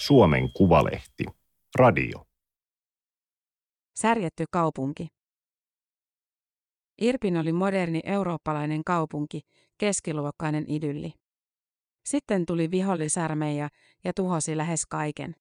Suomen 0.00 0.52
Kuvalehti. 0.52 1.24
Radio. 1.78 2.26
Särjetty 3.94 4.44
kaupunki. 4.50 5.08
Irpin 7.00 7.36
oli 7.36 7.52
moderni 7.52 8.00
eurooppalainen 8.04 8.84
kaupunki, 8.84 9.40
keskiluokkainen 9.78 10.64
idylli. 10.68 11.12
Sitten 12.04 12.46
tuli 12.46 12.70
vihollisarmeija 12.70 13.68
ja 14.04 14.12
tuhosi 14.16 14.56
lähes 14.56 14.86
kaiken. 14.86 15.34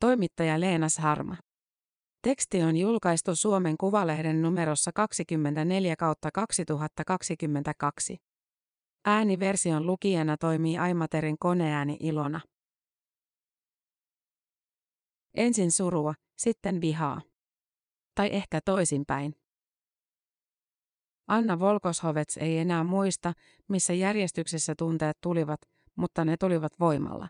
Toimittaja 0.00 0.60
Leenas 0.60 0.98
Harma. 0.98 1.36
Teksti 2.22 2.62
on 2.62 2.76
julkaistu 2.76 3.36
Suomen 3.36 3.76
Kuvalehden 3.78 4.42
numerossa 4.42 4.90
24 4.94 5.96
kautta 5.96 6.30
2022. 6.34 8.16
Ääniversion 9.04 9.86
lukijana 9.86 10.36
toimii 10.36 10.78
Aimaterin 10.78 11.36
koneääni 11.38 11.96
Ilona. 12.00 12.40
Ensin 15.34 15.70
surua, 15.70 16.14
sitten 16.36 16.80
vihaa. 16.80 17.20
Tai 18.14 18.28
ehkä 18.32 18.60
toisinpäin. 18.64 19.34
Anna 21.28 21.58
Volkoshovets 21.58 22.36
ei 22.36 22.58
enää 22.58 22.84
muista, 22.84 23.32
missä 23.68 23.92
järjestyksessä 23.92 24.74
tunteet 24.78 25.18
tulivat, 25.20 25.60
mutta 25.96 26.24
ne 26.24 26.36
tulivat 26.36 26.72
voimalla. 26.80 27.28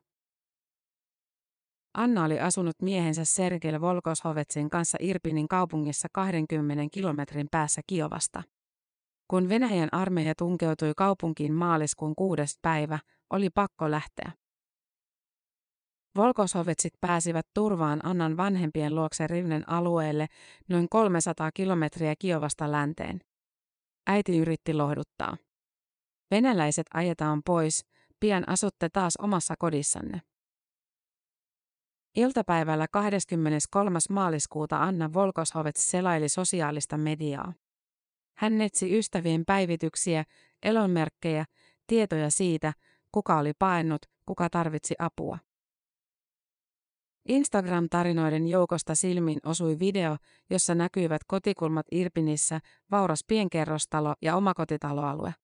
Anna 1.95 2.24
oli 2.24 2.41
asunut 2.41 2.83
miehensä 2.83 3.24
Sergei 3.24 3.80
Volkoshovetsin 3.80 4.71
kanssa 4.71 4.98
Irpinin 5.01 5.48
kaupungissa 5.48 6.09
20 6.12 6.84
kilometrin 6.93 7.48
päässä 7.51 7.80
Kiovasta. 7.87 8.43
Kun 9.29 9.48
Venäjän 9.48 9.88
armeija 9.93 10.34
tunkeutui 10.38 10.93
kaupunkiin 10.96 11.52
maaliskuun 11.52 12.15
kuudes 12.16 12.59
päivä, 12.62 12.99
oli 13.30 13.51
pakko 13.51 13.90
lähteä. 13.90 14.32
Volkoshovetsit 16.16 16.93
pääsivät 17.01 17.46
turvaan 17.55 18.01
Annan 18.07 18.37
vanhempien 18.37 18.95
luokse 18.95 19.27
Rivnen 19.27 19.68
alueelle 19.68 20.27
noin 20.68 20.88
300 20.88 21.51
kilometriä 21.52 22.15
Kiovasta 22.18 22.73
länteen. 22.73 23.21
Äiti 24.07 24.38
yritti 24.38 24.74
lohduttaa. 24.74 25.37
Venäläiset 26.30 26.87
ajetaan 26.95 27.43
pois, 27.46 27.87
pian 28.21 28.49
asutte 28.49 28.88
taas 28.88 29.16
omassa 29.16 29.55
kodissanne. 29.59 30.21
Iltapäivällä 32.16 32.87
23. 32.93 33.99
maaliskuuta 34.10 34.83
Anna 34.83 35.13
Volkoshovets 35.13 35.90
selaili 35.90 36.29
sosiaalista 36.29 36.99
mediaa. 36.99 37.52
Hän 38.37 38.60
etsi 38.60 38.99
ystävien 38.99 39.45
päivityksiä, 39.46 40.24
elonmerkkejä, 40.63 41.45
tietoja 41.87 42.30
siitä, 42.30 42.73
kuka 43.13 43.38
oli 43.38 43.52
paennut, 43.59 44.02
kuka 44.27 44.51
tarvitsi 44.51 44.95
apua. 44.99 45.38
Instagram-tarinoiden 47.28 48.48
joukosta 48.48 48.95
silmin 48.95 49.38
osui 49.46 49.78
video, 49.78 50.16
jossa 50.51 50.74
näkyivät 50.74 51.24
kotikulmat 51.26 51.87
Irpinissä, 51.92 52.60
vauras 52.90 53.24
pienkerrostalo 53.26 54.15
ja 54.23 54.37
omakotitaloalue. 54.37 55.34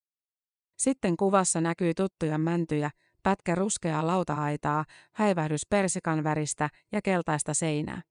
Sitten 0.78 1.16
kuvassa 1.16 1.60
näkyy 1.60 1.94
tuttuja 1.94 2.38
mäntyjä, 2.38 2.90
pätkä 3.22 3.54
ruskeaa 3.54 4.06
lautahaitaa, 4.06 4.84
häivähdys 5.14 5.66
persikan 5.70 6.24
väristä 6.24 6.68
ja 6.92 7.02
keltaista 7.02 7.54
seinää. 7.54 8.02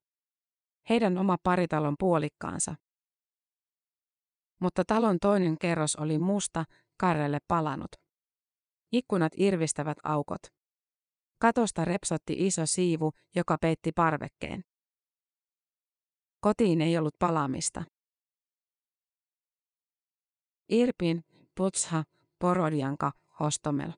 Heidän 0.88 1.18
oma 1.18 1.36
paritalon 1.42 1.94
puolikkaansa. 1.98 2.74
Mutta 4.60 4.84
talon 4.84 5.18
toinen 5.20 5.58
kerros 5.58 5.96
oli 5.96 6.18
musta, 6.18 6.64
karrelle 6.96 7.38
palanut. 7.48 7.90
Ikkunat 8.92 9.32
irvistävät 9.36 9.98
aukot. 10.04 10.57
Katosta 11.40 11.84
repsotti 11.84 12.46
iso 12.46 12.66
siivu, 12.66 13.12
joka 13.36 13.56
peitti 13.60 13.92
parvekkeen. 13.92 14.64
Kotiin 16.40 16.80
ei 16.80 16.98
ollut 16.98 17.14
palaamista. 17.18 17.84
Irpin, 20.68 21.24
Putsha, 21.54 22.04
Porodjanka, 22.38 23.12
Hostomel. 23.40 23.92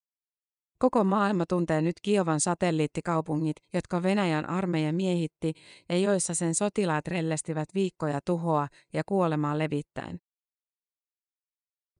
Koko 0.78 1.04
maailma 1.04 1.44
tuntee 1.48 1.82
nyt 1.82 1.94
Kiovan 2.02 2.40
satelliittikaupungit, 2.40 3.56
jotka 3.72 4.02
Venäjän 4.02 4.50
armeija 4.50 4.92
miehitti 4.92 5.52
ja 5.88 5.98
joissa 5.98 6.34
sen 6.34 6.54
sotilaat 6.54 7.08
rellestivät 7.08 7.68
viikkoja 7.74 8.20
tuhoa 8.24 8.68
ja 8.92 9.02
kuolemaa 9.06 9.58
levittäen. 9.58 10.20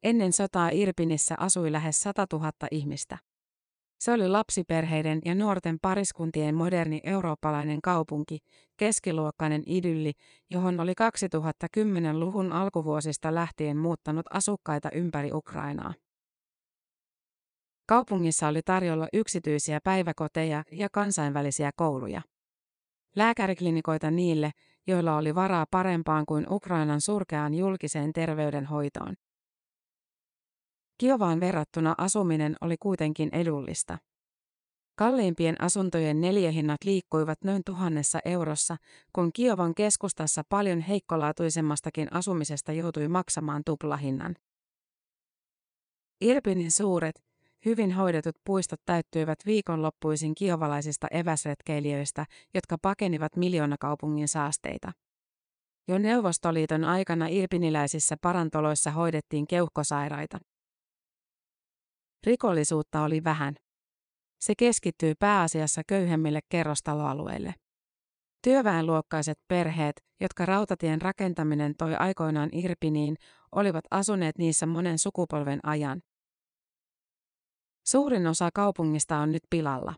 Ennen 0.02 0.32
sotaa 0.32 0.70
Irpinissä 0.72 1.34
asui 1.38 1.72
lähes 1.72 2.00
100 2.00 2.26
000 2.32 2.52
ihmistä. 2.70 3.18
Se 4.00 4.12
oli 4.12 4.28
lapsiperheiden 4.28 5.20
ja 5.24 5.34
nuorten 5.34 5.78
pariskuntien 5.82 6.54
moderni 6.54 7.00
eurooppalainen 7.04 7.82
kaupunki, 7.82 8.38
keskiluokkainen 8.76 9.62
idylli, 9.66 10.12
johon 10.50 10.80
oli 10.80 10.92
2010-luvun 10.92 12.52
alkuvuosista 12.52 13.34
lähtien 13.34 13.76
muuttanut 13.76 14.26
asukkaita 14.30 14.90
ympäri 14.94 15.32
Ukrainaa. 15.32 15.94
Kaupungissa 17.88 18.48
oli 18.48 18.62
tarjolla 18.62 19.08
yksityisiä 19.12 19.80
päiväkoteja 19.84 20.64
ja 20.72 20.88
kansainvälisiä 20.92 21.70
kouluja. 21.76 22.22
Lääkäriklinikoita 23.16 24.10
niille, 24.10 24.50
joilla 24.86 25.16
oli 25.16 25.34
varaa 25.34 25.66
parempaan 25.70 26.26
kuin 26.26 26.46
Ukrainan 26.50 27.00
surkeaan 27.00 27.54
julkiseen 27.54 28.12
terveydenhoitoon. 28.12 29.14
Kiovaan 31.00 31.40
verrattuna 31.40 31.94
asuminen 31.98 32.56
oli 32.60 32.76
kuitenkin 32.76 33.28
edullista. 33.32 33.98
Kalliimpien 34.98 35.60
asuntojen 35.60 36.20
neljähinnat 36.20 36.84
liikkuivat 36.84 37.38
noin 37.44 37.62
tuhannessa 37.66 38.18
eurossa, 38.24 38.76
kun 39.12 39.32
Kiovan 39.32 39.74
keskustassa 39.74 40.42
paljon 40.48 40.80
heikkolaatuisemmastakin 40.80 42.12
asumisesta 42.12 42.72
joutui 42.72 43.08
maksamaan 43.08 43.62
tuplahinnan. 43.66 44.36
Irpinin 46.20 46.70
suuret, 46.70 47.24
hyvin 47.64 47.92
hoidetut 47.92 48.36
puistot 48.44 48.80
täyttyivät 48.86 49.38
viikonloppuisin 49.46 50.34
kiovalaisista 50.34 51.06
eväsretkeilijöistä, 51.10 52.26
jotka 52.54 52.76
pakenivat 52.82 53.36
miljoonakaupungin 53.36 54.28
saasteita. 54.28 54.92
Jo 55.88 55.98
Neuvostoliiton 55.98 56.84
aikana 56.84 57.26
irpiniläisissä 57.26 58.16
parantoloissa 58.22 58.90
hoidettiin 58.90 59.46
keuhkosairaita. 59.46 60.38
Rikollisuutta 62.26 63.02
oli 63.02 63.24
vähän. 63.24 63.54
Se 64.40 64.54
keskittyy 64.58 65.14
pääasiassa 65.14 65.82
köyhemmille 65.86 66.40
kerrostaloalueille. 66.48 67.54
Työväenluokkaiset 68.42 69.38
perheet, 69.48 70.00
jotka 70.20 70.46
rautatien 70.46 71.02
rakentaminen 71.02 71.74
toi 71.78 71.94
aikoinaan 71.94 72.48
Irpiniin, 72.52 73.16
olivat 73.52 73.84
asuneet 73.90 74.38
niissä 74.38 74.66
monen 74.66 74.98
sukupolven 74.98 75.60
ajan. 75.62 76.02
Suurin 77.86 78.26
osa 78.26 78.48
kaupungista 78.54 79.16
on 79.18 79.32
nyt 79.32 79.42
pilalla. 79.50 79.94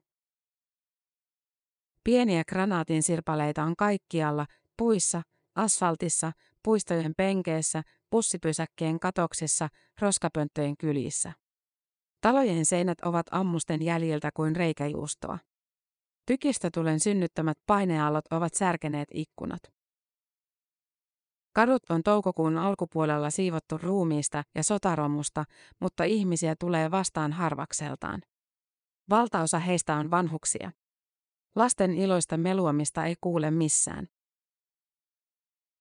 Pieniä 2.05 2.43
granaatin 2.49 3.03
sirpaleita 3.03 3.62
on 3.65 3.77
kaikkialla, 3.77 4.47
puissa, 4.78 5.22
asfaltissa, 5.55 6.32
puistojen 6.65 7.12
penkeissä, 7.16 7.82
bussipysäkkien 8.11 9.00
katoksissa, 9.00 9.69
roskapönttöjen 10.00 10.77
kylissä. 10.77 11.32
Talojen 12.22 12.65
seinät 12.65 13.00
ovat 13.00 13.27
ammusten 13.31 13.83
jäljiltä 13.83 14.31
kuin 14.34 14.56
reikäjuustoa. 14.56 15.38
tulen 16.75 17.00
synnyttämät 17.00 17.59
paineallot 17.66 18.25
ovat 18.31 18.55
särkeneet 18.55 19.09
ikkunat. 19.15 19.60
Kadut 21.55 21.82
on 21.91 22.03
toukokuun 22.03 22.59
alkupuolella 22.59 23.31
siivottu 23.31 23.78
ruumiista 23.78 24.43
ja 24.55 24.65
sotaromusta, 24.65 25.44
mutta 25.81 26.05
ihmisiä 26.05 26.55
tulee 26.61 26.91
vastaan 26.91 27.32
harvakseltaan. 27.32 28.23
Valtaosa 29.11 29.58
heistä 29.58 29.97
on 29.97 30.11
vanhuksia. 30.11 30.73
Lasten 31.56 31.94
iloista 31.94 32.37
meluamista 32.37 33.05
ei 33.05 33.14
kuule 33.20 33.50
missään. 33.50 34.06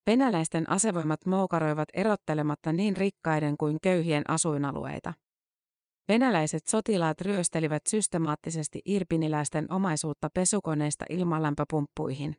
Venäläisten 0.08 0.70
asevoimat 0.70 1.26
moukaroivat 1.26 1.90
erottelematta 1.94 2.74
niin 2.74 2.98
rikkaiden 2.98 3.58
kuin 3.58 3.78
köyhien 3.82 4.24
asuinalueita. 4.28 5.14
Venäläiset 6.08 6.68
sotilaat 6.68 7.22
ryöstelivät 7.22 7.82
systemaattisesti 7.88 8.82
irpiniläisten 8.86 9.74
omaisuutta 9.74 10.30
pesukoneista 10.34 11.06
ilmalämpöpumppuihin. 11.10 12.36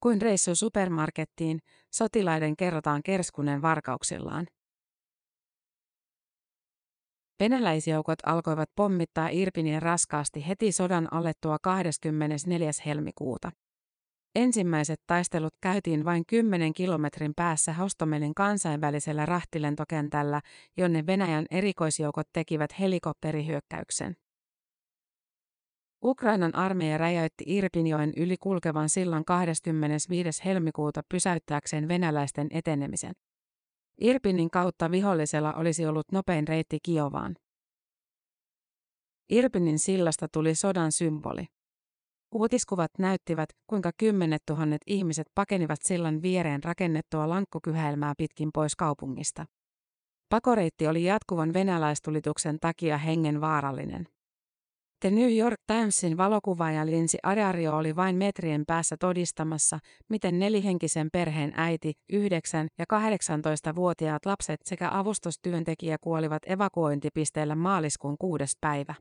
Kuin 0.00 0.22
reissu 0.22 0.54
supermarkettiin, 0.54 1.58
sotilaiden 1.94 2.56
kerrotaan 2.56 3.02
kerskunen 3.02 3.62
varkauksillaan. 3.62 4.46
Venäläisjoukot 7.40 8.18
alkoivat 8.26 8.70
pommittaa 8.74 9.28
Irpiniä 9.28 9.80
raskaasti 9.80 10.48
heti 10.48 10.72
sodan 10.72 11.12
alettua 11.12 11.58
24. 11.62 12.70
helmikuuta. 12.86 13.52
Ensimmäiset 14.38 15.00
taistelut 15.06 15.54
käytiin 15.60 16.04
vain 16.04 16.26
10 16.26 16.72
kilometrin 16.72 17.32
päässä 17.36 17.72
Hostomelin 17.72 18.34
kansainvälisellä 18.34 19.26
rahtilentokentällä, 19.26 20.40
jonne 20.76 21.06
Venäjän 21.06 21.46
erikoisjoukot 21.50 22.26
tekivät 22.32 22.70
helikopterihyökkäyksen. 22.80 24.16
Ukrainan 26.04 26.54
armeija 26.54 26.98
räjäytti 26.98 27.44
Irpinjoen 27.46 28.12
yli 28.16 28.36
kulkevan 28.36 28.88
sillan 28.88 29.24
25. 29.24 30.44
helmikuuta 30.44 31.02
pysäyttääkseen 31.08 31.88
venäläisten 31.88 32.46
etenemisen. 32.50 33.12
Irpinin 34.00 34.50
kautta 34.50 34.90
vihollisella 34.90 35.52
olisi 35.52 35.86
ollut 35.86 36.12
nopein 36.12 36.48
reitti 36.48 36.78
Kiovaan. 36.82 37.36
Irpinin 39.30 39.78
sillasta 39.78 40.28
tuli 40.32 40.54
sodan 40.54 40.92
symboli. 40.92 41.57
Uutiskuvat 42.34 42.90
näyttivät, 42.98 43.48
kuinka 43.66 43.90
kymmenet 43.98 44.42
tuhannet 44.46 44.80
ihmiset 44.86 45.26
pakenivat 45.34 45.78
sillan 45.82 46.22
viereen 46.22 46.64
rakennettua 46.64 47.28
lankkukyhäilmää 47.28 48.14
pitkin 48.18 48.50
pois 48.54 48.76
kaupungista. 48.76 49.44
Pakoreitti 50.28 50.86
oli 50.86 51.04
jatkuvan 51.04 51.52
venäläistulituksen 51.52 52.58
takia 52.60 52.98
hengen 52.98 53.40
vaarallinen. 53.40 54.06
The 55.00 55.10
New 55.10 55.36
York 55.36 55.60
Timesin 55.66 56.16
valokuvaaja 56.16 56.86
Lindsay 56.86 57.18
Adario 57.22 57.76
oli 57.76 57.96
vain 57.96 58.16
metrien 58.16 58.64
päässä 58.66 58.96
todistamassa, 59.00 59.78
miten 60.08 60.38
nelihenkisen 60.38 61.08
perheen 61.12 61.52
äiti, 61.56 61.92
9- 62.12 62.16
ja 62.78 62.84
18-vuotiaat 62.92 64.26
lapset 64.26 64.60
sekä 64.64 64.90
avustustyöntekijä 64.92 65.96
kuolivat 66.00 66.42
evakuointipisteellä 66.46 67.54
maaliskuun 67.54 68.16
kuudes 68.18 68.52
päivä. 68.60 68.94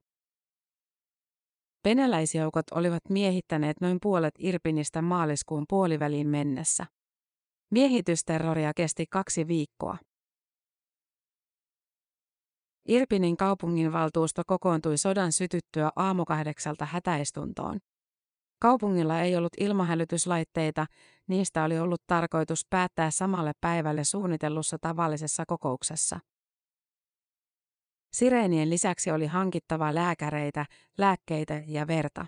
Venäläisjoukot 1.86 2.66
olivat 2.72 3.10
miehittäneet 3.10 3.82
noin 3.82 3.98
puolet 4.02 4.34
Irpinistä 4.40 5.02
maaliskuun 5.02 5.66
puoliväliin 5.70 6.28
mennessä. 6.28 6.86
Miehitysterroria 7.72 8.72
kesti 8.76 9.06
kaksi 9.10 9.48
viikkoa. 9.48 9.98
Irpinin 12.88 13.38
kaupunginvaltuusto 13.38 14.42
kokoontui 14.48 14.98
sodan 14.98 15.32
sytyttyä 15.32 15.92
aamukahdeksalta 15.96 16.86
hätäistuntoon. 16.86 17.80
Kaupungilla 18.62 19.22
ei 19.22 19.36
ollut 19.36 19.54
ilmahälytyslaitteita, 19.60 20.86
niistä 21.28 21.64
oli 21.64 21.80
ollut 21.80 22.02
tarkoitus 22.08 22.66
päättää 22.70 23.12
samalle 23.12 23.52
päivälle 23.62 24.04
suunnitellussa 24.04 24.78
tavallisessa 24.82 25.44
kokouksessa. 25.48 26.20
Sireenien 28.14 28.70
lisäksi 28.70 29.12
oli 29.12 29.26
hankittava 29.26 29.96
lääkäreitä, 29.96 30.66
lääkkeitä 30.98 31.64
ja 31.68 31.88
verta. 31.88 32.26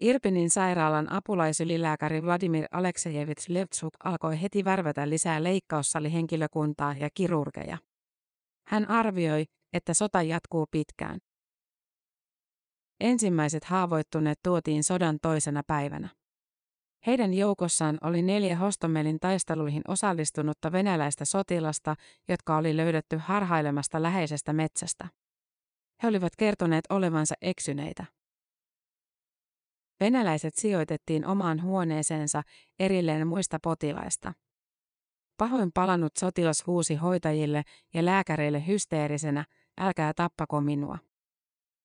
Irpinin 0.00 0.50
sairaalan 0.50 1.12
apulaisylilääkäri 1.12 2.22
Vladimir 2.22 2.64
Aleksejevits 2.70 3.48
Levtsuk 3.48 3.94
alkoi 4.04 4.42
heti 4.42 4.64
värvätä 4.64 5.08
lisää 5.08 5.42
leikkaussalihenkilökuntaa 5.42 6.94
ja 7.00 7.08
kirurgeja. 7.14 7.78
Hän 8.66 8.90
arvioi, 8.90 9.44
että 9.72 9.94
sota 9.94 10.22
jatkuu 10.22 10.66
pitkään. 10.70 11.18
Ensimmäiset 13.00 13.64
haavoittuneet 13.64 14.38
tuotiin 14.42 14.84
sodan 14.84 15.18
toisena 15.22 15.62
päivänä. 15.66 16.08
Heidän 17.06 17.34
joukossaan 17.34 17.98
oli 18.02 18.22
neljä 18.22 18.56
Hostomelin 18.56 19.20
taisteluihin 19.20 19.82
osallistunutta 19.88 20.72
venäläistä 20.72 21.24
sotilasta, 21.24 21.94
jotka 22.28 22.56
oli 22.56 22.76
löydetty 22.76 23.16
harhailemasta 23.16 24.02
läheisestä 24.02 24.52
metsästä. 24.52 25.08
He 26.02 26.08
olivat 26.08 26.36
kertoneet 26.36 26.84
olevansa 26.90 27.34
eksyneitä. 27.42 28.04
Venäläiset 30.00 30.54
sijoitettiin 30.54 31.26
omaan 31.26 31.62
huoneeseensa 31.62 32.42
erilleen 32.78 33.26
muista 33.26 33.58
potilaista. 33.62 34.32
Pahoin 35.36 35.70
palannut 35.74 36.16
sotilas 36.16 36.66
huusi 36.66 36.94
hoitajille 36.94 37.62
ja 37.94 38.04
lääkäreille 38.04 38.66
hysteerisenä, 38.66 39.44
älkää 39.80 40.12
tappako 40.16 40.60
minua. 40.60 40.98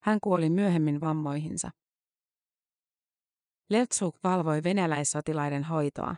Hän 0.04 0.20
kuoli 0.22 0.50
myöhemmin 0.50 1.02
vammoihinsa. 1.02 1.72
Levtsuk 3.70 4.16
valvoi 4.24 4.64
venäläissotilaiden 4.64 5.64
hoitoa. 5.64 6.16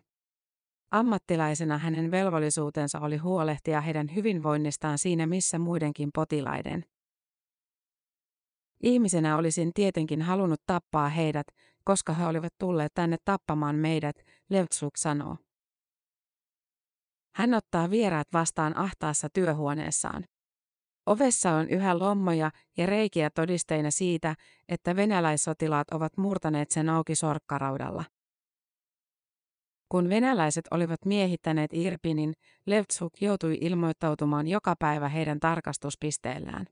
Ammattilaisena 0.92 1.78
hänen 1.78 2.12
velvollisuutensa 2.12 3.00
oli 3.00 3.18
huolehtia 3.18 3.82
heidän 3.82 4.16
hyvinvoinnistaan 4.16 4.98
siinä 4.98 5.28
missä 5.28 5.60
muidenkin 5.60 6.10
potilaiden. 6.14 6.86
Ihmisenä 8.84 9.38
olisin 9.38 9.72
tietenkin 9.74 10.22
halunnut 10.22 10.62
tappaa 10.66 11.10
heidät, 11.10 11.48
koska 11.84 12.14
he 12.14 12.26
olivat 12.26 12.54
tulleet 12.58 12.94
tänne 12.94 13.18
tappamaan 13.26 13.76
meidät, 13.76 14.16
Levtsuk 14.50 14.98
sanoo. 14.98 15.38
Hän 17.36 17.54
ottaa 17.54 17.90
vieraat 17.90 18.28
vastaan 18.34 18.78
ahtaassa 18.78 19.30
työhuoneessaan. 19.34 20.26
Ovessa 21.08 21.52
on 21.52 21.70
yhä 21.70 22.00
lommoja 22.00 22.52
ja 22.78 22.86
reikiä 22.86 23.30
todisteina 23.30 23.92
siitä, 23.92 24.36
että 24.70 24.96
venäläissotilaat 24.96 25.90
ovat 25.92 26.18
murtaneet 26.18 26.72
sen 26.72 26.90
auki 26.90 27.16
sorkkaraudalla. 27.16 28.04
Kun 29.90 30.10
venäläiset 30.10 30.66
olivat 30.72 31.06
miehittäneet 31.06 31.74
Irpinin, 31.74 32.34
Levtsuk 32.66 33.14
joutui 33.22 33.58
ilmoittautumaan 33.62 34.48
joka 34.48 34.76
päivä 34.80 35.10
heidän 35.10 35.40
tarkastuspisteellään. 35.40 36.66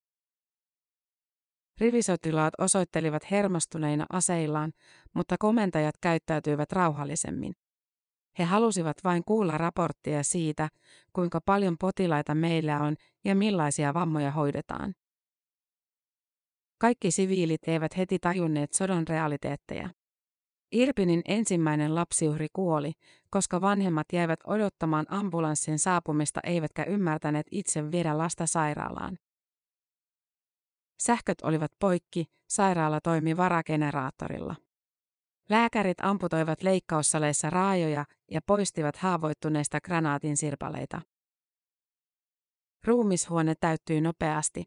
Rivisotilaat 1.80 2.54
osoittelivat 2.58 3.32
hermostuneina 3.32 4.06
aseillaan, 4.10 4.72
mutta 5.14 5.36
komentajat 5.40 5.96
käyttäytyivät 6.02 6.72
rauhallisemmin. 6.72 7.54
He 8.40 8.44
halusivat 8.44 8.98
vain 9.04 9.24
kuulla 9.24 9.58
raporttia 9.58 10.24
siitä, 10.24 10.70
kuinka 11.14 11.42
paljon 11.42 11.78
potilaita 11.78 12.36
meillä 12.36 12.80
on 12.80 12.96
ja 13.24 13.36
millaisia 13.36 13.94
vammoja 13.94 14.32
hoidetaan. 14.32 14.96
Kaikki 16.78 17.12
siviilit 17.12 17.68
eivät 17.68 17.98
heti 17.98 18.20
tajunneet 18.20 18.74
sodan 18.74 19.08
realiteetteja. 19.08 19.90
Irpinin 20.72 21.22
ensimmäinen 21.26 21.96
lapsiuhri 21.96 22.48
kuoli, 22.54 22.92
koska 23.30 23.62
vanhemmat 23.62 24.08
jäivät 24.14 24.40
odottamaan 24.48 25.06
ambulanssin 25.10 25.80
saapumista 25.80 26.40
eivätkä 26.44 26.84
ymmärtäneet 26.84 27.48
itse 27.52 27.92
viedä 27.92 28.18
lasta 28.18 28.48
sairaalaan. 28.48 29.18
Sähköt 31.02 31.42
olivat 31.44 31.72
poikki, 31.80 32.26
sairaala 32.48 33.02
toimi 33.02 33.38
varageneraattorilla. 33.38 34.56
Lääkärit 35.50 35.98
amputoivat 36.02 36.64
leikkaussaleissa 36.64 37.50
raajoja 37.50 38.06
ja 38.32 38.42
poistivat 38.42 38.96
haavoittuneista 38.96 39.82
granaatin 39.82 40.38
sirpaleita. 40.38 41.02
Ruumishuone 42.84 43.56
täyttyi 43.60 44.02
nopeasti. 44.02 44.64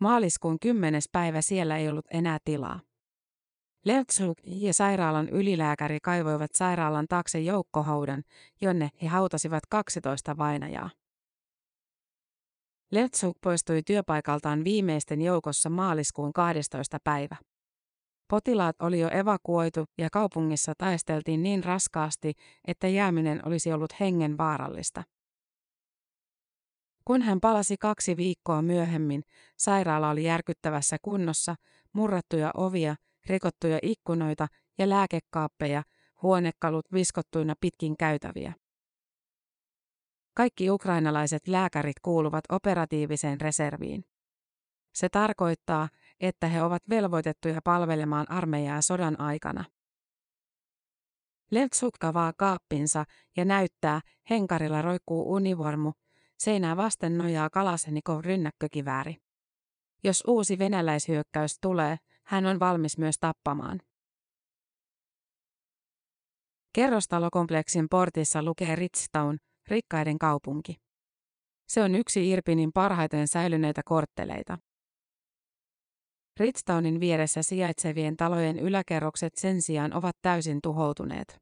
Maaliskuun 0.00 0.58
kymmenes 0.60 1.08
päivä 1.12 1.42
siellä 1.42 1.76
ei 1.76 1.88
ollut 1.88 2.06
enää 2.10 2.38
tilaa. 2.44 2.80
Leutsuk 3.84 4.38
ja 4.44 4.74
sairaalan 4.74 5.28
ylilääkäri 5.28 5.98
kaivoivat 6.02 6.50
sairaalan 6.54 7.06
taakse 7.08 7.40
joukkohaudan, 7.40 8.22
jonne 8.60 8.90
he 9.02 9.06
hautasivat 9.06 9.62
12 9.70 10.38
vainajaa. 10.38 10.90
Leutsuk 12.90 13.36
poistui 13.40 13.82
työpaikaltaan 13.82 14.64
viimeisten 14.64 15.22
joukossa 15.22 15.70
maaliskuun 15.70 16.32
12. 16.32 16.98
päivä. 17.04 17.36
Potilaat 18.28 18.82
oli 18.82 19.00
jo 19.00 19.08
evakuoitu 19.12 19.84
ja 19.98 20.08
kaupungissa 20.12 20.72
taisteltiin 20.78 21.42
niin 21.42 21.64
raskaasti, 21.64 22.34
että 22.66 22.88
jääminen 22.88 23.48
olisi 23.48 23.72
ollut 23.72 24.00
hengen 24.00 24.38
vaarallista. 24.38 25.02
Kun 27.04 27.22
hän 27.22 27.40
palasi 27.40 27.76
kaksi 27.76 28.16
viikkoa 28.16 28.62
myöhemmin, 28.62 29.22
sairaala 29.56 30.10
oli 30.10 30.24
järkyttävässä 30.24 30.96
kunnossa, 31.02 31.54
murrattuja 31.92 32.50
ovia, 32.56 32.96
rikottuja 33.26 33.78
ikkunoita 33.82 34.46
ja 34.78 34.88
lääkekaappeja, 34.88 35.82
huonekalut 36.22 36.92
viskottuina 36.92 37.54
pitkin 37.60 37.96
käytäviä. 37.96 38.52
Kaikki 40.34 40.70
ukrainalaiset 40.70 41.48
lääkärit 41.48 42.00
kuuluvat 42.02 42.44
operatiiviseen 42.48 43.40
reserviin. 43.40 44.04
Se 44.94 45.08
tarkoittaa, 45.08 45.88
että 46.20 46.46
he 46.46 46.62
ovat 46.62 46.82
velvoitettuja 46.90 47.60
palvelemaan 47.64 48.30
armeijaa 48.30 48.82
sodan 48.82 49.20
aikana. 49.20 49.64
Lentsuk 51.50 51.94
kavaa 52.00 52.32
kaappinsa 52.36 53.04
ja 53.36 53.44
näyttää, 53.44 54.00
henkarilla 54.30 54.82
roikkuu 54.82 55.32
univormu, 55.32 55.92
seinää 56.38 56.76
vasten 56.76 57.18
nojaa 57.18 57.50
Kalasenikov 57.50 58.20
rynnäkkökivääri. 58.20 59.16
Jos 60.04 60.24
uusi 60.26 60.58
venäläishyökkäys 60.58 61.58
tulee, 61.60 61.96
hän 62.24 62.46
on 62.46 62.60
valmis 62.60 62.98
myös 62.98 63.16
tappamaan. 63.20 63.80
Kerrostalokompleksin 66.72 67.86
portissa 67.90 68.42
lukee 68.42 68.76
Ritstown, 68.76 69.36
rikkaiden 69.68 70.18
kaupunki. 70.18 70.76
Se 71.68 71.82
on 71.82 71.94
yksi 71.94 72.30
Irpinin 72.30 72.72
parhaiten 72.72 73.28
säilyneitä 73.28 73.82
kortteleita. 73.84 74.58
Ritstownin 76.38 77.00
vieressä 77.00 77.42
sijaitsevien 77.42 78.16
talojen 78.16 78.58
yläkerrokset 78.58 79.32
sen 79.36 79.62
sijaan 79.62 79.94
ovat 79.94 80.16
täysin 80.22 80.58
tuhoutuneet. 80.62 81.38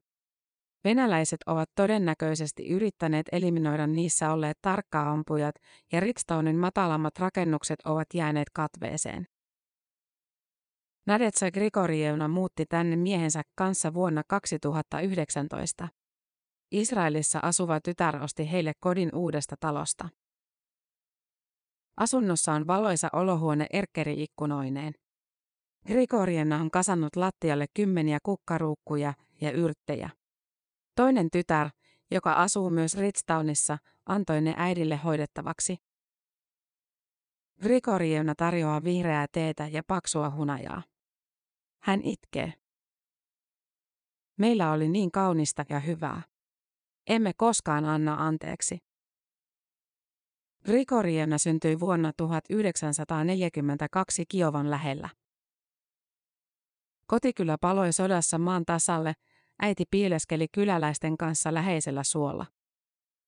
Venäläiset 0.85 1.39
ovat 1.47 1.69
todennäköisesti 1.75 2.69
yrittäneet 2.69 3.27
eliminoida 3.33 3.87
niissä 3.87 4.33
olleet 4.33 4.59
tarkkaampujat 4.63 5.55
ja 5.93 6.01
Ritstownin 6.01 6.57
matalammat 6.57 7.19
rakennukset 7.19 7.79
ovat 7.85 8.07
jääneet 8.15 8.51
katveeseen. 8.53 9.27
Nadetsa 11.07 11.51
Grigorievna 11.51 12.29
muutti 12.29 12.67
tänne 12.67 12.97
miehensä 12.97 13.43
kanssa 13.57 13.95
vuonna 13.95 14.23
2019. 14.29 15.89
Israelissa 16.71 17.39
asuva 17.43 17.81
tytär 17.81 18.23
osti 18.23 18.51
heille 18.53 18.73
kodin 18.81 19.11
uudesta 19.15 19.57
talosta. 19.61 20.09
Asunnossa 21.97 22.53
on 22.53 22.67
valoisa 22.67 23.09
olohuone 23.13 23.67
erkkeri-ikkunoineen. 23.73 24.95
Grigorievna 25.87 26.57
on 26.57 26.71
kasannut 26.71 27.17
lattialle 27.17 27.67
kymmeniä 27.75 28.19
kukkaruukkuja 28.23 29.15
ja 29.41 29.53
yrttejä. 29.53 30.11
Toinen 30.95 31.31
tytär, 31.31 31.71
joka 32.11 32.33
asuu 32.33 32.71
myös 32.71 32.97
Ritstownissa, 32.97 33.79
antoi 34.07 34.41
ne 34.41 34.55
äidille 34.57 34.97
hoidettavaksi. 34.97 35.77
Grigorievna 37.63 38.35
tarjoaa 38.35 38.85
vihreää 38.85 39.27
teetä 39.33 39.69
ja 39.69 39.83
paksua 39.87 40.31
hunajaa. 40.31 40.83
Hän 41.83 42.01
itkee. 42.03 42.53
Meillä 44.37 44.73
oli 44.73 44.89
niin 44.89 45.13
kaunista 45.13 45.65
ja 45.69 45.81
hyvää. 45.81 46.23
Emme 47.07 47.33
koskaan 47.37 47.85
anna 47.85 48.15
anteeksi. 48.27 48.86
Grigorievna 50.67 51.39
syntyi 51.39 51.81
vuonna 51.81 52.13
1942 52.17 54.25
Kiovan 54.29 54.71
lähellä. 54.71 55.09
Kotikylä 57.07 57.57
paloi 57.61 57.93
sodassa 57.93 58.39
maan 58.39 58.65
tasalle, 58.65 59.15
äiti 59.63 59.85
piileskeli 59.91 60.49
kyläläisten 60.49 61.17
kanssa 61.17 61.55
läheisellä 61.55 62.05
suolla. 62.05 62.47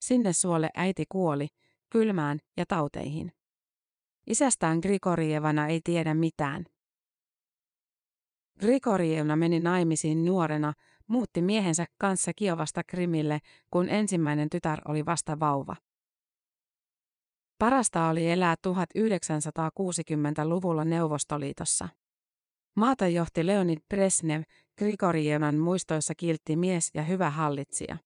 Sinne 0.01 0.33
suolle 0.33 0.71
äiti 0.75 1.05
kuoli, 1.09 1.49
kylmään 1.91 2.39
ja 2.57 2.65
tauteihin. 2.69 3.33
Isästään 4.27 4.79
Grigorievana 4.79 5.67
ei 5.67 5.81
tiedä 5.85 6.15
mitään. 6.15 6.65
Grigorievna 8.61 9.37
meni 9.37 9.61
naimisiin 9.61 10.25
nuorena, 10.25 10.73
muutti 11.07 11.43
miehensä 11.43 11.87
kanssa 11.99 12.33
Kiovasta 12.37 12.85
Krimille, 12.85 13.39
kun 13.71 13.89
ensimmäinen 13.89 14.51
tytär 14.51 14.81
oli 14.89 15.07
vasta 15.07 15.41
vauva. 15.41 15.77
Parasta 17.59 18.09
oli 18.09 18.31
elää 18.31 18.55
1960-luvulla 18.69 20.85
Neuvostoliitossa. 20.85 21.89
Maata 22.77 23.09
johti 23.09 23.47
Leonid 23.47 23.79
Brezhnev, 23.89 24.43
Grigorievan 24.79 25.57
muistoissa 25.57 26.15
kiltti 26.15 26.57
mies 26.57 26.91
ja 26.95 27.03
hyvä 27.03 27.31
hallitsija. 27.31 27.97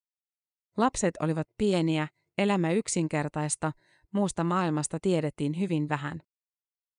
Lapset 0.77 1.15
olivat 1.21 1.49
pieniä, 1.59 2.09
elämä 2.39 2.73
yksinkertaista, 2.73 3.73
muusta 4.13 4.45
maailmasta 4.45 4.99
tiedettiin 5.03 5.61
hyvin 5.61 5.89
vähän. 5.89 6.21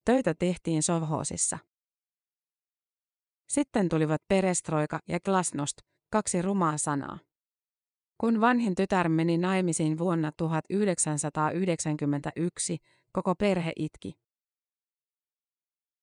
Töitä 0.04 0.34
tehtiin 0.38 0.82
sovhoosissa. 0.82 1.58
Sitten 3.48 3.88
tulivat 3.88 4.22
perestroika 4.28 4.98
ja 5.08 5.20
glasnost, 5.20 5.76
kaksi 6.10 6.42
rumaa 6.42 6.78
sanaa. 6.78 7.18
Kun 8.18 8.40
vanhin 8.40 8.74
tytär 8.74 9.08
meni 9.08 9.38
naimisiin 9.38 9.98
vuonna 9.98 10.32
1991, 10.36 12.78
koko 13.12 13.34
perhe 13.34 13.72
itki. 13.76 14.12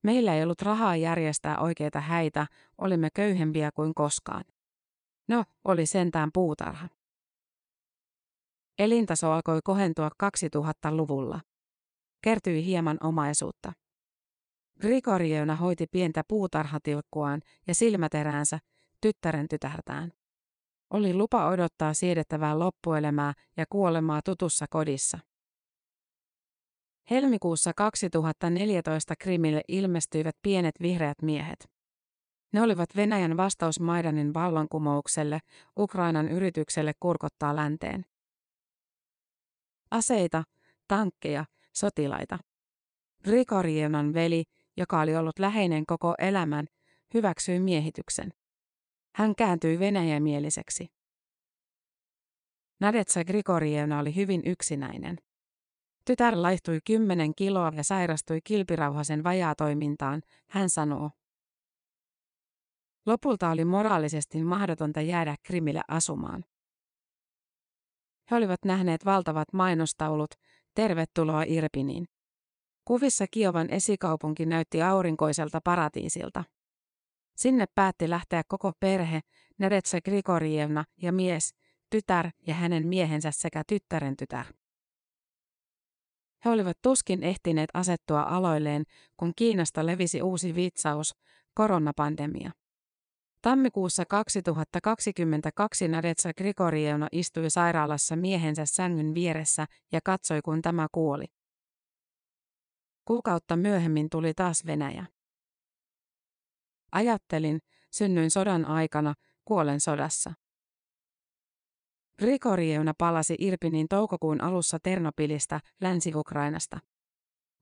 Meillä 0.04 0.36
ei 0.36 0.44
ollut 0.44 0.62
rahaa 0.62 0.96
järjestää 0.96 1.60
oikeita 1.60 2.00
häitä, 2.00 2.48
olimme 2.78 3.10
köyhempiä 3.14 3.72
kuin 3.72 3.96
koskaan. 3.96 4.44
No, 5.28 5.44
oli 5.66 5.86
sentään 5.86 6.30
puutarha. 6.34 6.88
Elintaso 8.80 9.32
alkoi 9.32 9.60
kohentua 9.64 10.10
2000-luvulla. 10.24 11.40
Kertyi 12.22 12.66
hieman 12.66 12.98
omaisuutta. 13.04 13.74
Grigorieuna 14.82 15.56
hoiti 15.56 15.88
pientä 15.92 16.24
puutarhatilkkuaan 16.28 17.42
ja 17.68 17.76
silmäteräänsä, 17.76 18.60
tyttären 19.02 19.48
tytärtään. 19.48 20.14
Oli 20.92 21.14
lupa 21.14 21.48
odottaa 21.48 21.94
siedettävää 21.94 22.60
loppuelämää 22.60 23.34
ja 23.58 23.66
kuolemaa 23.70 24.22
tutussa 24.26 24.66
kodissa. 24.70 25.20
Helmikuussa 27.10 27.72
2014 27.76 29.14
Krimille 29.20 29.62
ilmestyivät 29.68 30.36
pienet 30.42 30.76
vihreät 30.82 31.22
miehet. 31.22 31.70
Ne 32.54 32.62
olivat 32.62 32.90
Venäjän 32.96 33.38
vastaus 33.38 33.80
Maidanin 33.80 34.34
vallankumoukselle, 34.34 35.40
Ukrainan 35.80 36.30
yritykselle 36.30 36.94
kurkottaa 37.00 37.56
länteen. 37.56 38.06
Aseita, 39.92 40.44
tankkeja, 40.88 41.46
sotilaita. 41.74 42.40
Grigorievan 43.24 44.14
veli, 44.14 44.44
joka 44.78 45.02
oli 45.02 45.16
ollut 45.16 45.40
läheinen 45.40 45.86
koko 45.86 46.16
elämän, 46.18 46.68
hyväksyi 47.14 47.60
miehityksen. 47.60 48.34
Hän 49.16 49.36
kääntyi 49.36 49.80
venäjämieliseksi. 49.80 50.88
Nadetsa 52.80 53.24
Grigorievna 53.24 54.00
oli 54.00 54.16
hyvin 54.16 54.42
yksinäinen. 54.46 55.18
Tytär 56.06 56.34
laihtui 56.36 56.80
kymmenen 56.86 57.36
kiloa 57.36 57.72
ja 57.76 57.84
sairastui 57.84 58.40
kilpirauhasen 58.44 59.24
vajaatoimintaan, 59.24 60.22
hän 60.50 60.70
sanoo. 60.70 61.12
Lopulta 63.06 63.50
oli 63.50 63.66
moraalisesti 63.66 64.44
mahdotonta 64.44 65.02
jäädä 65.02 65.36
Krimille 65.44 65.82
asumaan. 65.88 66.46
He 68.32 68.36
olivat 68.36 68.66
nähneet 68.66 69.06
valtavat 69.06 69.54
mainostaulut, 69.54 70.32
tervetuloa 70.76 71.44
Irpiniin. 71.44 72.06
Kuvissa 72.86 73.26
Kiovan 73.32 73.70
esikaupunki 73.70 74.46
näytti 74.46 74.82
aurinkoiselta 74.82 75.62
paratiisilta. 75.64 76.44
Sinne 77.42 77.66
päätti 77.76 78.10
lähteä 78.10 78.42
koko 78.48 78.72
perhe, 78.80 79.22
Neretsa 79.58 80.02
Grigorievna 80.02 80.86
ja 81.02 81.12
mies, 81.12 81.56
tytär 81.90 82.30
ja 82.48 82.54
hänen 82.54 82.88
miehensä 82.88 83.32
sekä 83.32 83.64
tyttären 83.68 84.18
tytär. 84.18 84.46
He 86.46 86.50
olivat 86.50 86.78
tuskin 86.82 87.24
ehtineet 87.24 87.70
asettua 87.74 88.22
aloilleen, 88.22 88.84
kun 89.18 89.34
Kiinasta 89.36 89.86
levisi 89.86 90.22
uusi 90.22 90.56
vitsaus, 90.56 91.16
koronapandemia. 91.54 92.52
Tammikuussa 93.42 94.06
2022 94.06 95.88
Nadetsa 95.88 96.34
Grigorievna 96.34 97.08
istui 97.12 97.50
sairaalassa 97.50 98.16
miehensä 98.16 98.66
sängyn 98.66 99.14
vieressä 99.14 99.66
ja 99.92 100.00
katsoi 100.04 100.42
kun 100.42 100.62
tämä 100.62 100.88
kuoli. 100.92 101.26
Kuukautta 103.06 103.58
myöhemmin 103.58 104.10
tuli 104.10 104.34
taas 104.34 104.66
Venäjä. 104.66 105.06
Ajattelin, 106.92 107.60
synnyin 107.92 108.32
sodan 108.32 108.66
aikana, 108.66 109.14
kuolen 109.46 109.80
sodassa. 109.80 110.34
Grigorievna 112.20 112.94
palasi 112.98 113.36
Irpinin 113.40 113.88
toukokuun 113.88 114.42
alussa 114.42 114.80
Ternopilista, 114.84 115.60
Länsi-Ukrainasta. 115.82 116.80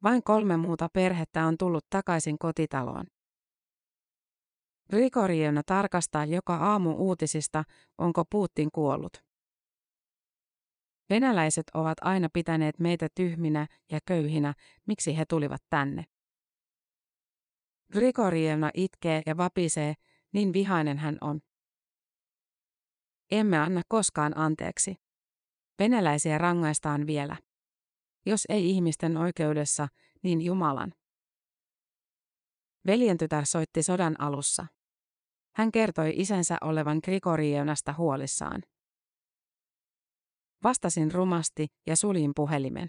Vain 0.03 0.23
kolme 0.23 0.57
muuta 0.57 0.89
perhettä 0.93 1.45
on 1.45 1.57
tullut 1.57 1.85
takaisin 1.89 2.37
kotitaloon. 2.39 3.05
Grigorievna 4.89 5.61
tarkastaa 5.65 6.25
joka 6.25 6.55
aamu 6.55 6.91
uutisista, 6.91 7.63
onko 7.97 8.23
Putin 8.31 8.69
kuollut. 8.71 9.23
Venäläiset 11.09 11.65
ovat 11.73 11.97
aina 12.01 12.29
pitäneet 12.33 12.79
meitä 12.79 13.07
tyhminä 13.15 13.67
ja 13.91 13.99
köyhinä, 14.05 14.53
miksi 14.87 15.17
he 15.17 15.25
tulivat 15.25 15.61
tänne. 15.69 16.05
Grigorievna 17.91 18.71
itkee 18.73 19.21
ja 19.25 19.37
vapisee, 19.37 19.93
niin 20.33 20.53
vihainen 20.53 20.97
hän 20.97 21.17
on. 21.21 21.39
Emme 23.31 23.57
anna 23.57 23.81
koskaan 23.87 24.37
anteeksi. 24.37 24.95
Venäläisiä 25.79 26.37
rangaistaan 26.37 27.07
vielä. 27.07 27.37
Jos 28.25 28.45
ei 28.49 28.69
ihmisten 28.69 29.17
oikeudessa, 29.17 29.87
niin 30.23 30.41
Jumalan. 30.41 30.93
Veljentytär 32.87 33.45
soitti 33.45 33.83
sodan 33.83 34.15
alussa. 34.21 34.65
Hän 35.55 35.71
kertoi 35.71 36.13
isänsä 36.15 36.57
olevan 36.61 36.99
Grigorievnasta 37.03 37.93
huolissaan. 37.97 38.63
Vastasin 40.63 41.11
rumasti 41.11 41.67
ja 41.87 41.95
suljin 41.95 42.31
puhelimen. 42.35 42.87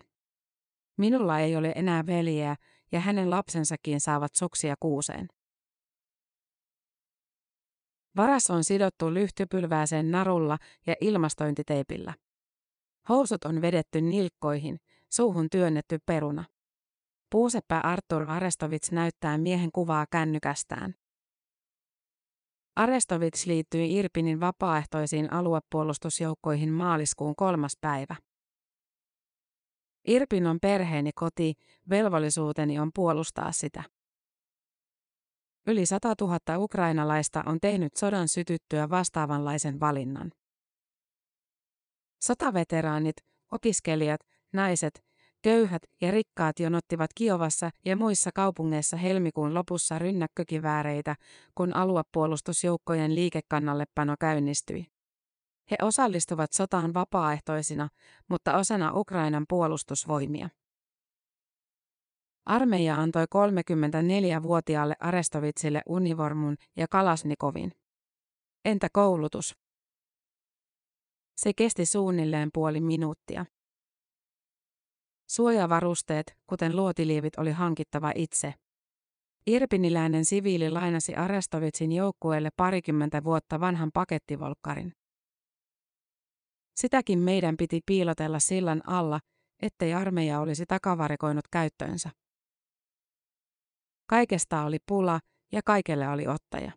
Minulla 0.97 1.41
ei 1.41 1.57
ole 1.57 1.73
enää 1.77 2.07
veljeä 2.07 2.57
ja 2.93 3.01
hänen 3.01 3.31
lapsensakin 3.31 4.01
saavat 4.01 4.35
suksia 4.35 4.75
kuuseen. 4.81 5.29
Varas 8.17 8.51
on 8.51 8.65
sidottu 8.65 9.15
lyhtypylvääseen 9.15 10.11
narulla 10.11 10.59
ja 10.87 10.95
ilmastointiteipillä. 11.01 12.15
Housut 13.09 13.45
on 13.45 13.63
vedetty 13.63 14.01
nilkkoihin, 14.01 14.81
suuhun 15.13 15.51
työnnetty 15.51 15.99
peruna. 16.07 16.45
Puuseppä 17.31 17.79
Artur 17.79 18.31
Arestovits 18.31 18.93
näyttää 18.93 19.39
miehen 19.39 19.73
kuvaa 19.73 20.07
kännykästään. 20.11 20.95
Arestovits 22.77 23.47
liittyi 23.47 23.97
Irpinin 23.97 24.41
vapaaehtoisiin 24.41 25.33
aluepuolustusjoukkoihin 25.33 26.73
maaliskuun 26.73 27.37
kolmas 27.37 27.73
päivä. 27.81 28.17
Irpin 30.07 30.47
on 30.47 30.59
perheeni 30.63 31.11
koti, 31.15 31.55
velvollisuuteni 31.91 32.79
on 32.79 32.91
puolustaa 32.95 33.53
sitä. 33.53 33.83
Yli 35.67 35.87
100 35.87 36.15
000 36.21 36.39
ukrainalaista 36.59 37.43
on 37.47 37.59
tehnyt 37.61 37.97
sodan 37.97 38.29
sytyttyä 38.29 38.91
vastaavanlaisen 38.91 39.81
valinnan. 39.81 40.33
Sotaveteraanit, 42.23 43.17
opiskelijat, 43.53 44.21
naiset, 44.53 45.05
köyhät 45.43 45.83
ja 46.01 46.11
rikkaat 46.11 46.61
jonottivat 46.61 47.11
Kiovassa 47.15 47.71
ja 47.85 47.97
muissa 47.97 48.31
kaupungeissa 48.35 48.97
helmikuun 48.97 49.55
lopussa 49.55 49.99
rynnäkkökivääreitä, 49.99 51.17
kun 51.55 51.77
aluepuolustusjoukkojen 51.77 53.15
liikekannallepano 53.15 54.15
käynnistyi. 54.21 54.87
He 55.71 55.77
osallistuvat 55.83 56.53
sotaan 56.53 56.95
vapaaehtoisina, 56.95 57.89
mutta 58.29 58.57
osana 58.57 58.93
Ukrainan 58.95 59.45
puolustusvoimia. 59.49 60.49
Armeija 62.47 62.97
antoi 62.97 63.25
34-vuotiaalle 63.25 64.95
Arestovitsille 65.01 65.83
univormun 65.87 66.57
ja 66.77 66.87
Kalasnikovin. 66.91 67.73
Entä 68.65 68.89
koulutus? 68.93 69.57
Se 71.37 71.53
kesti 71.53 71.87
suunnilleen 71.87 72.49
puoli 72.55 72.81
minuuttia. 72.81 73.47
Suojavarusteet, 75.29 76.37
kuten 76.47 76.77
luotiliivit, 76.77 77.39
oli 77.39 77.53
hankittava 77.53 78.13
itse. 78.15 78.55
Irpiniläinen 79.47 80.25
siviili 80.25 80.71
lainasi 80.71 81.15
Arestovitsin 81.15 81.93
joukkueelle 81.93 82.49
parikymmentä 82.57 83.25
vuotta 83.25 83.61
vanhan 83.61 83.91
pakettivolkkarin. 83.95 85.00
Sitäkin 86.81 87.19
meidän 87.19 87.57
piti 87.57 87.81
piilotella 87.87 88.39
sillan 88.39 88.83
alla, 88.87 89.21
ettei 89.63 89.95
armeija 89.95 90.41
olisi 90.41 90.67
takavarikoinut 90.67 91.45
käyttöönsä. 91.51 92.11
Kaikesta 94.07 94.65
oli 94.65 94.79
pula 94.87 95.21
ja 95.53 95.61
kaikelle 95.65 96.09
oli 96.09 96.27
ottaja. 96.27 96.73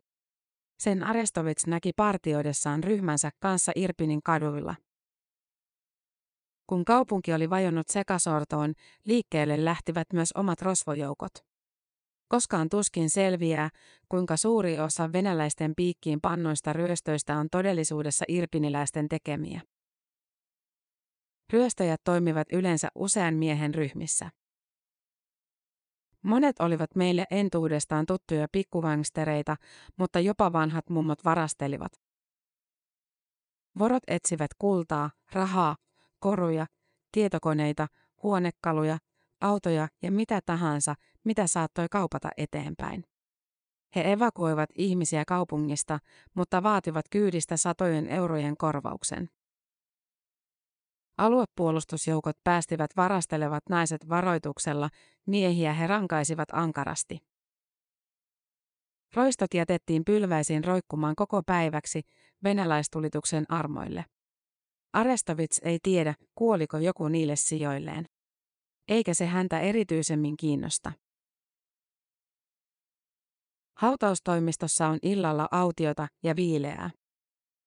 Sen 0.80 1.04
Arestovits 1.04 1.68
näki 1.68 1.92
partioidessaan 1.96 2.84
ryhmänsä 2.84 3.30
kanssa 3.40 3.72
Irpinin 3.76 4.24
kaduilla. 4.24 4.76
Kun 6.68 6.86
kaupunki 6.86 7.34
oli 7.34 7.50
vajonnut 7.50 7.88
sekasortoon, 7.88 8.74
liikkeelle 9.06 9.66
lähtivät 9.66 10.08
myös 10.14 10.32
omat 10.32 10.62
rosvojoukot. 10.62 11.34
Koskaan 12.28 12.70
tuskin 12.70 13.10
selviää, 13.10 13.70
kuinka 14.10 14.38
suuri 14.38 14.80
osa 14.80 15.14
venäläisten 15.14 15.74
piikkiin 15.78 16.22
pannoista 16.22 16.74
ryöstöistä 16.74 17.38
on 17.38 17.48
todellisuudessa 17.52 18.26
irpiniläisten 18.28 19.10
tekemiä. 19.10 19.62
Ryöstäjät 21.54 22.02
toimivat 22.04 22.48
yleensä 22.52 22.88
usean 22.96 23.34
miehen 23.34 23.76
ryhmissä. 23.76 24.30
Monet 26.22 26.60
olivat 26.60 26.96
meille 26.96 27.26
entuudestaan 27.32 28.06
tuttuja 28.06 28.48
pikkuvangstereita, 28.52 29.56
mutta 29.98 30.20
jopa 30.20 30.54
vanhat 30.54 30.90
mummot 30.90 31.26
varastelivat. 31.26 31.92
Vorot 33.80 34.04
etsivät 34.08 34.52
kultaa, 34.60 35.12
rahaa, 35.32 35.76
koruja, 36.20 36.66
tietokoneita, 37.12 37.88
huonekaluja, 38.24 38.98
autoja 39.42 39.88
ja 40.02 40.12
mitä 40.12 40.40
tahansa, 40.46 40.96
mitä 41.24 41.48
saattoi 41.48 41.88
kaupata 41.92 42.30
eteenpäin. 42.38 43.04
He 43.96 44.12
evakuoivat 44.12 44.70
ihmisiä 44.76 45.24
kaupungista, 45.28 46.00
mutta 46.34 46.64
vaativat 46.64 47.06
kyydistä 47.10 47.58
satojen 47.58 48.08
eurojen 48.08 48.58
korvauksen. 48.58 49.30
Aluepuolustusjoukot 51.18 52.38
päästivät 52.44 52.92
varastelevat 52.98 53.64
naiset 53.70 54.10
varoituksella, 54.10 54.90
miehiä 55.28 55.74
he 55.74 55.88
rankaisivat 55.88 56.50
ankarasti. 56.52 57.20
Roistot 59.16 59.54
jätettiin 59.54 60.06
pylväisiin 60.06 60.64
roikkumaan 60.64 61.16
koko 61.16 61.44
päiväksi 61.44 62.02
venäläistulituksen 62.44 63.46
armoille. 63.50 64.06
Arestovits 64.94 65.62
ei 65.64 65.80
tiedä, 65.84 66.16
kuoliko 66.36 66.78
joku 66.78 67.08
niille 67.08 67.36
sijoilleen. 67.36 68.06
Eikä 68.88 69.14
se 69.14 69.26
häntä 69.26 69.60
erityisemmin 69.60 70.38
kiinnosta. 70.38 70.92
Hautaustoimistossa 73.78 74.88
on 74.88 75.00
illalla 75.02 75.48
autiota 75.52 76.08
ja 76.24 76.36
viileää. 76.36 76.90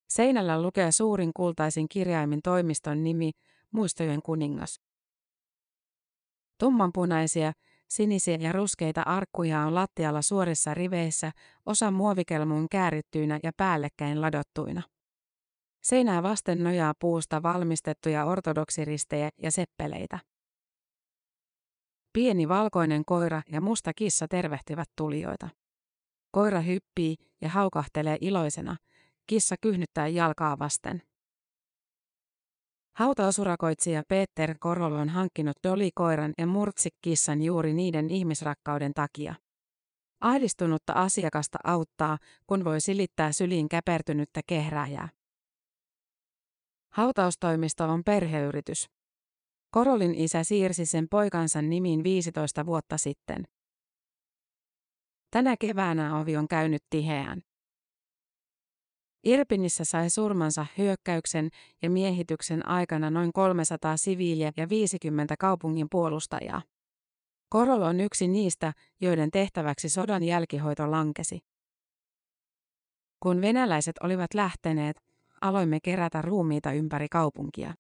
Seinällä 0.09 0.63
lukee 0.63 0.93
suurin 0.93 1.31
kultaisin 1.37 1.89
kirjaimin 1.89 2.41
toimiston 2.43 3.05
nimi, 3.05 3.31
Muistojen 3.71 4.23
kuningas. 4.23 4.81
Tummanpunaisia, 6.59 7.53
sinisiä 7.89 8.37
ja 8.41 8.53
ruskeita 8.53 9.03
arkkuja 9.03 9.61
on 9.61 9.75
lattialla 9.75 10.23
suorissa 10.23 10.75
riveissä, 10.75 11.33
osa 11.67 11.91
muovikelmuun 11.91 12.69
käärittyinä 12.71 13.41
ja 13.43 13.51
päällekkäin 13.57 14.21
ladottuina. 14.21 14.83
Seinää 15.83 16.23
vasten 16.23 16.65
nojaa 16.65 16.95
puusta 17.01 17.43
valmistettuja 17.43 18.25
ortodoksiristejä 18.25 19.31
ja 19.43 19.51
seppeleitä. 19.51 20.19
Pieni 22.13 22.49
valkoinen 22.49 23.05
koira 23.05 23.43
ja 23.53 23.61
musta 23.61 23.93
kissa 23.97 24.29
tervehtivät 24.29 24.89
tulijoita. 24.97 25.49
Koira 26.31 26.61
hyppii 26.61 27.17
ja 27.41 27.49
haukahtelee 27.49 28.19
iloisena, 28.21 28.77
kissa 29.27 29.57
kyhnyttää 29.61 30.09
jalkaa 30.09 30.59
vasten. 30.59 31.03
Hautausurakoitsija 32.97 34.03
Peter 34.09 34.55
Korol 34.61 34.93
on 34.93 35.09
hankkinut 35.09 35.57
Dolly-koiran 35.69 36.33
ja 36.39 36.47
Murtsik-kissan 36.47 37.43
juuri 37.43 37.75
niiden 37.75 38.11
ihmisrakkauden 38.11 38.95
takia. 38.95 39.35
Ahdistunutta 40.21 40.93
asiakasta 40.93 41.59
auttaa, 41.65 42.19
kun 42.47 42.65
voi 42.65 42.81
silittää 42.81 43.33
syliin 43.33 43.69
käpertynyttä 43.69 44.41
kehrääjää. 44.47 45.09
Hautaustoimisto 46.93 47.85
on 47.85 48.05
perheyritys. 48.05 48.91
Korolin 49.71 50.15
isä 50.15 50.45
siirsi 50.45 50.87
sen 50.87 51.07
poikansa 51.11 51.63
nimiin 51.63 52.05
15 52.05 52.67
vuotta 52.67 52.99
sitten. 52.99 53.45
Tänä 55.31 55.57
keväänä 55.61 56.19
ovi 56.19 56.37
on 56.37 56.49
käynyt 56.49 56.83
tiheään. 56.91 57.43
Irpinissä 59.27 59.85
sai 59.85 60.11
surmansa 60.11 60.67
hyökkäyksen 60.79 61.51
ja 61.83 61.91
miehityksen 61.91 62.69
aikana 62.69 63.11
noin 63.11 63.33
300 63.33 63.97
siviiliä 63.97 64.53
ja 64.57 64.69
50 64.69 65.37
kaupungin 65.37 65.87
puolustajaa. 65.91 66.63
Korol 67.49 67.83
on 67.83 68.01
yksi 68.01 68.29
niistä, 68.29 68.73
joiden 69.01 69.31
tehtäväksi 69.31 69.89
sodan 69.89 70.23
jälkihoito 70.23 70.91
lankesi. 70.91 71.41
Kun 73.21 73.41
venäläiset 73.41 73.99
olivat 74.03 74.35
lähteneet, 74.35 74.97
aloimme 75.41 75.79
kerätä 75.81 76.23
ruumiita 76.23 76.73
ympäri 76.73 77.09
kaupunkia. 77.09 77.75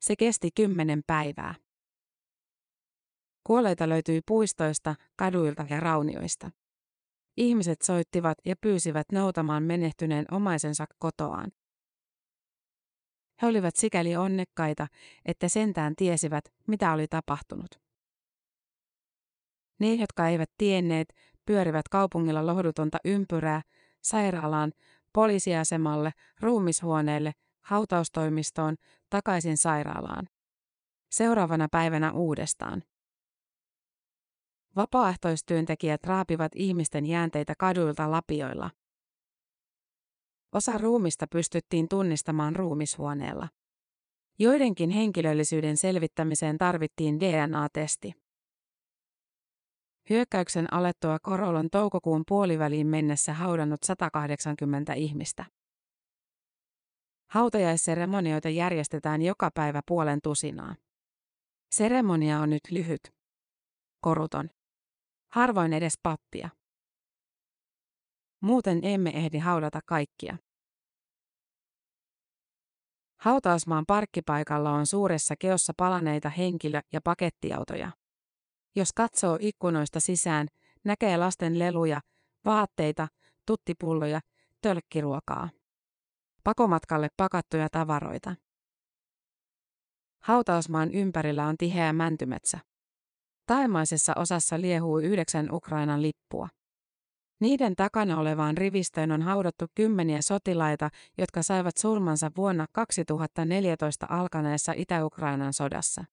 Se 0.00 0.16
kesti 0.16 0.50
kymmenen 0.56 1.02
päivää. 1.06 1.54
Kuolleita 3.46 3.88
löytyi 3.88 4.20
puistoista, 4.26 4.94
kaduilta 5.16 5.66
ja 5.70 5.80
raunioista. 5.80 6.50
Ihmiset 7.36 7.82
soittivat 7.82 8.38
ja 8.44 8.56
pyysivät 8.60 9.06
noutamaan 9.12 9.62
menehtyneen 9.62 10.24
omaisensa 10.30 10.86
kotoaan. 10.98 11.52
He 13.42 13.46
olivat 13.46 13.76
sikäli 13.76 14.16
onnekkaita, 14.16 14.86
että 15.24 15.48
sentään 15.48 15.96
tiesivät, 15.96 16.44
mitä 16.66 16.92
oli 16.92 17.06
tapahtunut. 17.08 17.80
Ne, 19.80 19.94
jotka 19.94 20.28
eivät 20.28 20.50
tienneet, 20.58 21.14
pyörivät 21.46 21.88
kaupungilla 21.88 22.46
lohdutonta 22.46 22.98
ympyrää, 23.04 23.62
sairaalaan, 24.02 24.72
poliisiasemalle, 25.12 26.12
ruumishuoneelle, 26.40 27.32
hautaustoimistoon, 27.60 28.76
takaisin 29.10 29.56
sairaalaan. 29.56 30.28
Seuraavana 31.10 31.68
päivänä 31.70 32.12
uudestaan. 32.12 32.82
Vapaaehtoistyöntekijät 34.76 36.04
raapivat 36.04 36.52
ihmisten 36.54 37.06
jäänteitä 37.06 37.54
kaduilta 37.58 38.10
lapioilla. 38.10 38.70
Osa 40.52 40.78
ruumista 40.78 41.26
pystyttiin 41.26 41.88
tunnistamaan 41.88 42.56
ruumishuoneella. 42.56 43.48
Joidenkin 44.38 44.90
henkilöllisyyden 44.90 45.76
selvittämiseen 45.76 46.58
tarvittiin 46.58 47.20
DNA-testi. 47.20 48.12
Hyökkäyksen 50.10 50.72
alettua 50.72 51.18
Korolon 51.18 51.70
toukokuun 51.70 52.22
puoliväliin 52.28 52.86
mennessä 52.86 53.32
haudannut 53.32 53.82
180 53.82 54.92
ihmistä. 54.92 55.44
Hautajaisseremonioita 57.30 58.48
järjestetään 58.48 59.22
joka 59.22 59.50
päivä 59.54 59.80
puolen 59.88 60.18
tusinaa. 60.22 60.74
Seremonia 61.70 62.40
on 62.40 62.50
nyt 62.50 62.70
lyhyt. 62.70 63.14
Koruton. 64.00 64.50
Harvoin 65.32 65.72
edes 65.72 65.94
pappia. 66.02 66.48
Muuten 68.40 68.80
emme 68.82 69.10
ehdi 69.10 69.38
haudata 69.38 69.80
kaikkia. 69.86 70.36
Hautausmaan 73.20 73.84
parkkipaikalla 73.86 74.70
on 74.70 74.86
suuressa 74.86 75.34
keossa 75.38 75.72
palaneita 75.76 76.28
henkilö- 76.28 76.82
ja 76.92 77.00
pakettiautoja. 77.04 77.90
Jos 78.76 78.92
katsoo 78.92 79.38
ikkunoista 79.40 80.00
sisään, 80.00 80.48
näkee 80.84 81.16
lasten 81.16 81.58
leluja, 81.58 82.00
vaatteita, 82.44 83.08
tuttipulloja, 83.46 84.20
tölkkiruokaa. 84.60 85.50
Pakomatkalle 86.44 87.08
pakattuja 87.16 87.68
tavaroita. 87.72 88.34
Hautausmaan 90.22 90.90
ympärillä 90.90 91.46
on 91.46 91.56
tiheä 91.56 91.92
mäntymetsä. 91.92 92.71
Taimaisessa 93.52 94.12
osassa 94.16 94.60
liehuu 94.60 94.98
yhdeksän 94.98 95.48
Ukrainan 95.54 96.02
lippua. 96.02 96.48
Niiden 97.40 97.76
takana 97.76 98.18
olevaan 98.20 98.56
rivistöön 98.56 99.12
on 99.12 99.22
haudattu 99.22 99.66
kymmeniä 99.74 100.22
sotilaita, 100.22 100.90
jotka 101.18 101.42
saivat 101.42 101.76
surmansa 101.76 102.30
vuonna 102.36 102.66
2014 102.72 104.06
alkaneessa 104.10 104.72
Itä-Ukrainan 104.76 105.52
sodassa. 105.52 106.04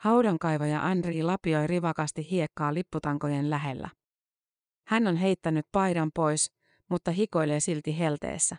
Haudankaivaja 0.00 0.86
Andri 0.86 1.22
lapioi 1.22 1.66
rivakasti 1.66 2.30
hiekkaa 2.30 2.74
lipputankojen 2.74 3.50
lähellä. 3.50 3.88
Hän 4.86 5.06
on 5.06 5.16
heittänyt 5.16 5.66
paidan 5.72 6.10
pois, 6.14 6.52
mutta 6.90 7.10
hikoilee 7.10 7.60
silti 7.60 7.98
helteessä. 7.98 8.56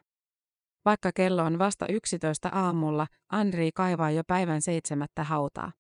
Vaikka 0.85 1.11
kello 1.15 1.43
on 1.43 1.59
vasta 1.59 1.87
11 1.87 2.49
aamulla, 2.49 3.07
Andri 3.29 3.71
kaivaa 3.75 4.11
jo 4.11 4.23
päivän 4.27 4.61
seitsemättä 4.61 5.23
hautaa. 5.23 5.71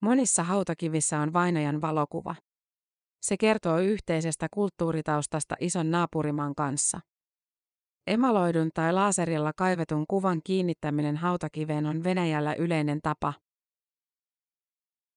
Monissa 0.00 0.42
hautakivissä 0.42 1.20
on 1.20 1.32
vainajan 1.32 1.80
valokuva. 1.80 2.34
Se 3.22 3.36
kertoo 3.36 3.78
yhteisestä 3.78 4.46
kulttuuritaustasta 4.50 5.54
ison 5.60 5.90
naapurimaan 5.90 6.54
kanssa. 6.54 7.00
Emaloidun 8.06 8.70
tai 8.74 8.92
laaserilla 8.92 9.52
kaivetun 9.52 10.04
kuvan 10.08 10.40
kiinnittäminen 10.44 11.16
hautakiveen 11.16 11.86
on 11.86 12.04
Venäjällä 12.04 12.54
yleinen 12.54 13.00
tapa. 13.02 13.34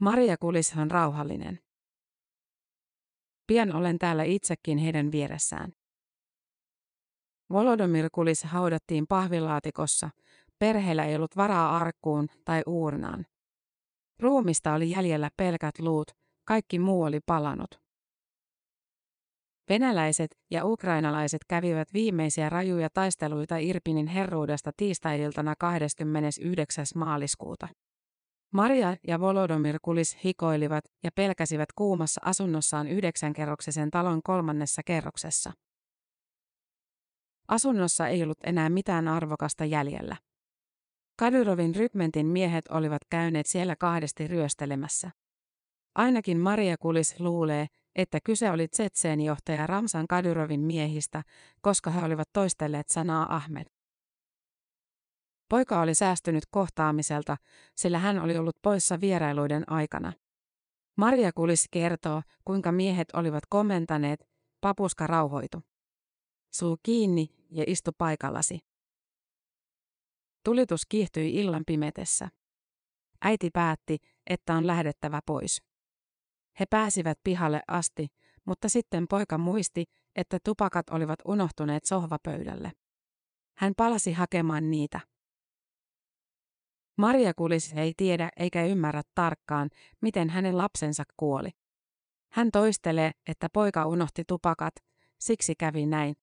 Maria 0.00 0.36
Kulis 0.36 0.76
on 0.76 0.90
rauhallinen. 0.90 1.58
Pian 3.46 3.76
olen 3.76 3.98
täällä 3.98 4.24
itsekin 4.24 4.78
heidän 4.78 5.12
vieressään. 5.12 5.79
Volodomir 7.52 8.08
Kulis 8.12 8.44
haudattiin 8.44 9.06
pahvilaatikossa, 9.06 10.10
perheellä 10.58 11.04
ei 11.04 11.16
ollut 11.16 11.36
varaa 11.36 11.76
arkkuun 11.76 12.28
tai 12.44 12.62
uurnaan. 12.66 13.26
Ruumista 14.20 14.74
oli 14.74 14.90
jäljellä 14.90 15.30
pelkät 15.36 15.78
luut, 15.78 16.10
kaikki 16.44 16.78
muu 16.78 17.02
oli 17.02 17.20
palanut. 17.26 17.80
Venäläiset 19.68 20.30
ja 20.50 20.64
ukrainalaiset 20.64 21.40
kävivät 21.48 21.88
viimeisiä 21.94 22.48
rajuja 22.48 22.88
taisteluita 22.94 23.56
Irpinin 23.56 24.06
herruudesta 24.06 24.70
tiistailtana 24.76 25.54
29. 25.58 26.84
maaliskuuta. 26.94 27.68
Maria 28.52 28.96
ja 29.06 29.20
Volodomir 29.20 29.78
Kulis 29.82 30.18
hikoilivat 30.24 30.84
ja 31.02 31.10
pelkäsivät 31.14 31.68
kuumassa 31.72 32.20
asunnossaan 32.24 32.88
yhdeksänkerroksisen 32.88 33.90
talon 33.90 34.22
kolmannessa 34.22 34.82
kerroksessa. 34.86 35.52
Asunnossa 37.50 38.08
ei 38.08 38.22
ollut 38.22 38.38
enää 38.44 38.68
mitään 38.68 39.08
arvokasta 39.08 39.64
jäljellä. 39.64 40.16
Kadyrovin 41.18 41.74
rykmentin 41.74 42.26
miehet 42.26 42.68
olivat 42.68 43.02
käyneet 43.10 43.46
siellä 43.46 43.76
kahdesti 43.76 44.26
ryöstelemässä. 44.26 45.10
Ainakin 45.94 46.38
Maria 46.38 46.76
Kulis 46.78 47.20
luulee, 47.20 47.66
että 47.96 48.18
kyse 48.24 48.50
oli 48.50 48.66
Tsetseen-johtaja 48.68 49.66
Ramsan 49.66 50.06
Kadyrovin 50.08 50.60
miehistä, 50.60 51.22
koska 51.60 51.90
he 51.90 52.04
olivat 52.04 52.28
toistelleet 52.32 52.88
sanaa 52.88 53.34
Ahmed. 53.34 53.66
Poika 55.48 55.80
oli 55.80 55.94
säästynyt 55.94 56.44
kohtaamiselta, 56.50 57.36
sillä 57.76 57.98
hän 57.98 58.18
oli 58.18 58.38
ollut 58.38 58.56
poissa 58.62 59.00
vierailuiden 59.00 59.72
aikana. 59.72 60.12
Maria 60.96 61.32
Kulis 61.32 61.66
kertoo, 61.70 62.22
kuinka 62.44 62.72
miehet 62.72 63.08
olivat 63.14 63.42
komentaneet, 63.48 64.28
papuska 64.60 65.06
rauhoitu. 65.06 65.62
Suu 66.54 66.78
kiinni 66.82 67.39
ja 67.50 67.64
istu 67.66 67.90
paikallasi. 67.98 68.58
Tulitus 70.44 70.86
kiihtyi 70.88 71.34
illan 71.34 71.62
pimetessä. 71.66 72.28
Äiti 73.22 73.50
päätti, 73.50 73.98
että 74.26 74.54
on 74.54 74.66
lähdettävä 74.66 75.20
pois. 75.26 75.62
He 76.60 76.66
pääsivät 76.70 77.18
pihalle 77.24 77.62
asti, 77.68 78.06
mutta 78.44 78.68
sitten 78.68 79.06
poika 79.10 79.38
muisti, 79.38 79.84
että 80.16 80.38
tupakat 80.44 80.90
olivat 80.90 81.18
unohtuneet 81.24 81.84
sohvapöydälle. 81.84 82.72
Hän 83.56 83.72
palasi 83.76 84.12
hakemaan 84.12 84.70
niitä. 84.70 85.00
Maria 86.98 87.34
Kulis 87.34 87.72
ei 87.72 87.92
tiedä 87.96 88.28
eikä 88.36 88.64
ymmärrä 88.64 89.02
tarkkaan, 89.14 89.70
miten 90.00 90.30
hänen 90.30 90.58
lapsensa 90.58 91.02
kuoli. 91.16 91.50
Hän 92.32 92.50
toistelee, 92.50 93.10
että 93.26 93.48
poika 93.52 93.86
unohti 93.86 94.24
tupakat, 94.28 94.74
siksi 95.20 95.54
kävi 95.54 95.86
näin. 95.86 96.14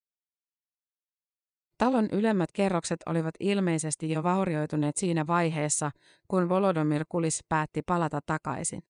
Talon 1.77 2.09
ylemmät 2.11 2.51
kerrokset 2.51 2.99
olivat 3.05 3.35
ilmeisesti 3.39 4.11
jo 4.11 4.23
vaurioituneet 4.23 4.97
siinä 4.97 5.27
vaiheessa, 5.27 5.91
kun 6.27 6.49
Volodomir 6.49 7.05
Kulis 7.09 7.43
päätti 7.49 7.81
palata 7.81 8.19
takaisin. 8.25 8.81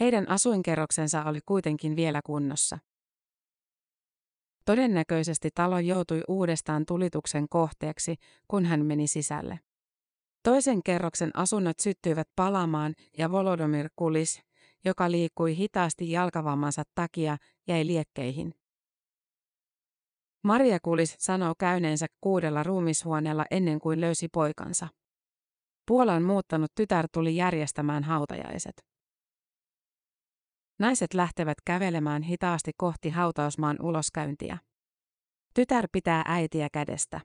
Heidän 0.00 0.28
asuinkerroksensa 0.28 1.24
oli 1.24 1.40
kuitenkin 1.46 1.96
vielä 1.96 2.20
kunnossa. 2.26 2.78
Todennäköisesti 4.64 5.48
talo 5.54 5.78
joutui 5.78 6.22
uudestaan 6.28 6.86
tulituksen 6.86 7.46
kohteeksi, 7.50 8.14
kun 8.48 8.64
hän 8.64 8.86
meni 8.86 9.06
sisälle. 9.06 9.60
Toisen 10.42 10.82
kerroksen 10.82 11.30
asunnot 11.34 11.80
syttyivät 11.80 12.28
palamaan 12.36 12.94
ja 13.18 13.30
Volodomir 13.30 13.88
Kulis, 13.96 14.42
joka 14.84 15.10
liikkui 15.10 15.56
hitaasti 15.56 16.10
jalkavammansa 16.10 16.82
takia, 16.94 17.36
jäi 17.66 17.86
liekkeihin. 17.86 18.54
Maria 20.46 20.78
Kulis 20.82 21.16
sanoo 21.18 21.54
käyneensä 21.58 22.06
kuudella 22.20 22.62
ruumishuoneella 22.62 23.44
ennen 23.50 23.78
kuin 23.78 24.00
löysi 24.00 24.28
poikansa. 24.28 24.88
Puolan 25.86 26.22
muuttanut 26.22 26.70
tytär 26.74 27.08
tuli 27.12 27.36
järjestämään 27.36 28.04
hautajaiset. 28.04 28.84
Naiset 30.78 31.14
lähtevät 31.14 31.56
kävelemään 31.64 32.22
hitaasti 32.22 32.70
kohti 32.76 33.10
hautausmaan 33.10 33.76
uloskäyntiä. 33.82 34.58
Tytär 35.54 35.88
pitää 35.92 36.22
äitiä 36.26 36.68
kädestä. 36.72 37.20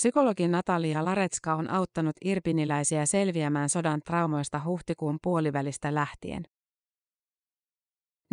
Psykologi 0.00 0.48
Natalia 0.48 1.04
Laretska 1.04 1.54
on 1.54 1.70
auttanut 1.70 2.16
irpiniläisiä 2.24 3.06
selviämään 3.06 3.68
sodan 3.68 4.00
traumoista 4.06 4.60
huhtikuun 4.64 5.18
puolivälistä 5.22 5.94
lähtien. 5.94 6.42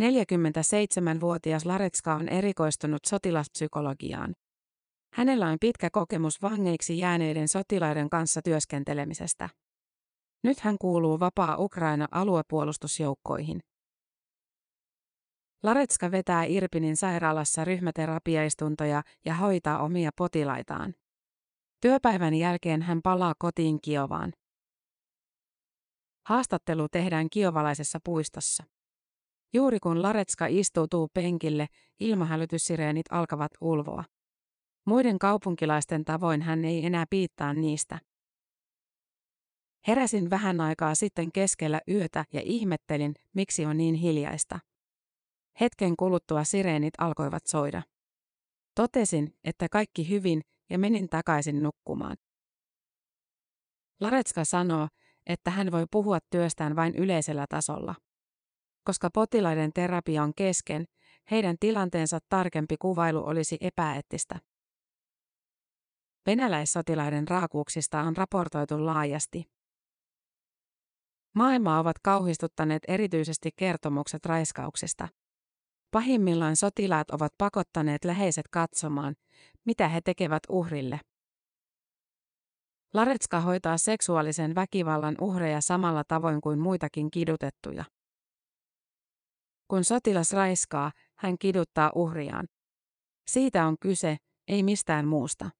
47-vuotias 0.00 1.66
Laretska 1.66 2.14
on 2.14 2.28
erikoistunut 2.28 3.00
sotilaspsykologiaan. 3.06 4.34
Hänellä 5.14 5.46
on 5.46 5.56
pitkä 5.60 5.90
kokemus 5.92 6.42
vangeiksi 6.42 6.98
jääneiden 6.98 7.48
sotilaiden 7.48 8.10
kanssa 8.10 8.42
työskentelemisestä. 8.42 9.48
Nyt 10.44 10.60
hän 10.60 10.76
kuuluu 10.80 11.20
vapaa 11.20 11.56
Ukraina 11.58 12.08
aluepuolustusjoukkoihin. 12.10 13.60
Laretska 15.62 16.10
vetää 16.10 16.44
Irpinin 16.44 16.96
sairaalassa 16.96 17.64
ryhmäterapiaistuntoja 17.64 19.02
ja 19.24 19.34
hoitaa 19.34 19.78
omia 19.82 20.10
potilaitaan. 20.16 20.94
Työpäivän 21.80 22.34
jälkeen 22.34 22.82
hän 22.82 23.02
palaa 23.02 23.34
kotiin 23.38 23.80
Kiovaan. 23.80 24.32
Haastattelu 26.26 26.88
tehdään 26.88 27.30
kiovalaisessa 27.30 27.98
puistossa. 28.04 28.64
Juuri 29.52 29.80
kun 29.80 30.02
Laretska 30.02 30.46
istuutuu 30.46 31.08
penkille, 31.14 31.66
ilmahälytyssireenit 32.00 33.06
alkavat 33.10 33.52
ulvoa. 33.60 34.04
Muiden 34.86 35.18
kaupunkilaisten 35.18 36.04
tavoin 36.04 36.42
hän 36.42 36.64
ei 36.64 36.86
enää 36.86 37.04
piittaa 37.10 37.54
niistä. 37.54 37.98
Heräsin 39.88 40.30
vähän 40.30 40.60
aikaa 40.60 40.94
sitten 40.94 41.32
keskellä 41.32 41.80
yötä 41.88 42.24
ja 42.32 42.40
ihmettelin, 42.44 43.14
miksi 43.34 43.66
on 43.66 43.76
niin 43.76 43.94
hiljaista. 43.94 44.58
Hetken 45.60 45.96
kuluttua 45.96 46.44
sireenit 46.44 46.94
alkoivat 46.98 47.46
soida. 47.46 47.82
Totesin, 48.74 49.34
että 49.44 49.68
kaikki 49.70 50.08
hyvin 50.08 50.40
ja 50.70 50.78
menin 50.78 51.08
takaisin 51.08 51.62
nukkumaan. 51.62 52.16
Laretska 54.00 54.44
sanoo, 54.44 54.88
että 55.26 55.50
hän 55.50 55.72
voi 55.72 55.86
puhua 55.90 56.18
työstään 56.30 56.76
vain 56.76 56.94
yleisellä 56.94 57.46
tasolla. 57.48 57.94
Koska 58.84 59.10
potilaiden 59.14 59.72
terapia 59.72 60.22
on 60.22 60.32
kesken, 60.36 60.84
heidän 61.30 61.56
tilanteensa 61.60 62.18
tarkempi 62.28 62.76
kuvailu 62.76 63.26
olisi 63.26 63.58
epäeettistä. 63.60 64.40
Venäläissotilaiden 66.26 67.28
raakuuksista 67.28 68.00
on 68.00 68.16
raportoitu 68.16 68.86
laajasti. 68.86 69.44
Maailmaa 71.34 71.80
ovat 71.80 71.96
kauhistuttaneet 72.02 72.82
erityisesti 72.88 73.50
kertomukset 73.56 74.26
raiskauksista. 74.26 75.08
Pahimmillaan 75.90 76.56
sotilaat 76.56 77.10
ovat 77.10 77.32
pakottaneet 77.38 78.04
läheiset 78.04 78.48
katsomaan, 78.48 79.14
mitä 79.64 79.88
he 79.88 80.00
tekevät 80.00 80.42
uhrille. 80.48 81.00
Laretska 82.94 83.40
hoitaa 83.40 83.78
seksuaalisen 83.78 84.54
väkivallan 84.54 85.16
uhreja 85.20 85.60
samalla 85.60 86.04
tavoin 86.04 86.40
kuin 86.40 86.58
muitakin 86.58 87.10
kidutettuja. 87.10 87.84
Kun 89.70 89.84
sotilas 89.84 90.32
raiskaa, 90.32 90.92
hän 91.18 91.38
kiduttaa 91.38 91.92
uhriaan. 91.94 92.48
Siitä 93.26 93.66
on 93.66 93.76
kyse, 93.80 94.16
ei 94.48 94.62
mistään 94.62 95.08
muusta. 95.08 95.50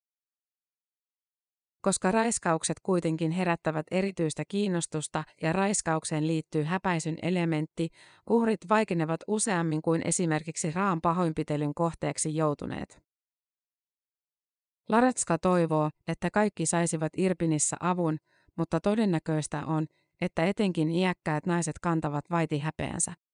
Koska 1.81 2.11
raiskaukset 2.11 2.77
kuitenkin 2.83 3.31
herättävät 3.31 3.87
erityistä 3.91 4.43
kiinnostusta 4.49 5.25
ja 5.43 5.53
raiskaukseen 5.53 6.27
liittyy 6.27 6.63
häpäisyn 6.63 7.19
elementti, 7.23 7.89
uhrit 8.31 8.61
vaikenevat 8.69 9.21
useammin 9.27 9.83
kuin 9.83 10.03
esimerkiksi 10.05 10.71
raan 10.71 11.01
pahoinpitelyn 11.01 11.75
kohteeksi 11.75 12.37
joutuneet. 12.37 13.03
Laretska 14.89 15.39
toivoo, 15.39 15.91
että 16.09 16.31
kaikki 16.33 16.67
saisivat 16.67 17.13
Irpinissä 17.17 17.77
avun, 17.81 18.19
mutta 18.57 18.81
todennäköistä 18.81 19.67
on, 19.67 19.87
että 20.21 20.45
etenkin 20.45 20.91
iäkkäät 20.91 21.47
naiset 21.47 21.79
kantavat 21.79 22.25
vaiti 22.31 22.59
häpeänsä. 22.59 23.30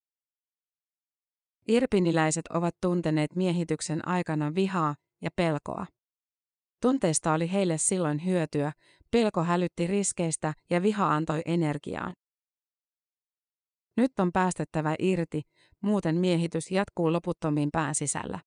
Irpiniläiset 1.68 2.46
ovat 2.48 2.74
tunteneet 2.80 3.36
miehityksen 3.36 4.08
aikana 4.08 4.54
vihaa 4.54 4.94
ja 5.22 5.30
pelkoa. 5.36 5.86
Tunteista 6.82 7.32
oli 7.32 7.52
heille 7.52 7.78
silloin 7.78 8.24
hyötyä, 8.24 8.72
pelko 9.10 9.44
hälytti 9.44 9.86
riskeistä 9.86 10.54
ja 10.70 10.82
viha 10.82 11.14
antoi 11.14 11.42
energiaa. 11.46 12.12
Nyt 13.96 14.12
on 14.18 14.32
päästettävä 14.32 14.94
irti, 14.98 15.42
muuten 15.80 16.16
miehitys 16.16 16.70
jatkuu 16.70 17.12
loputtomiin 17.12 17.68
pään 17.72 17.94
sisällä. 17.94 18.38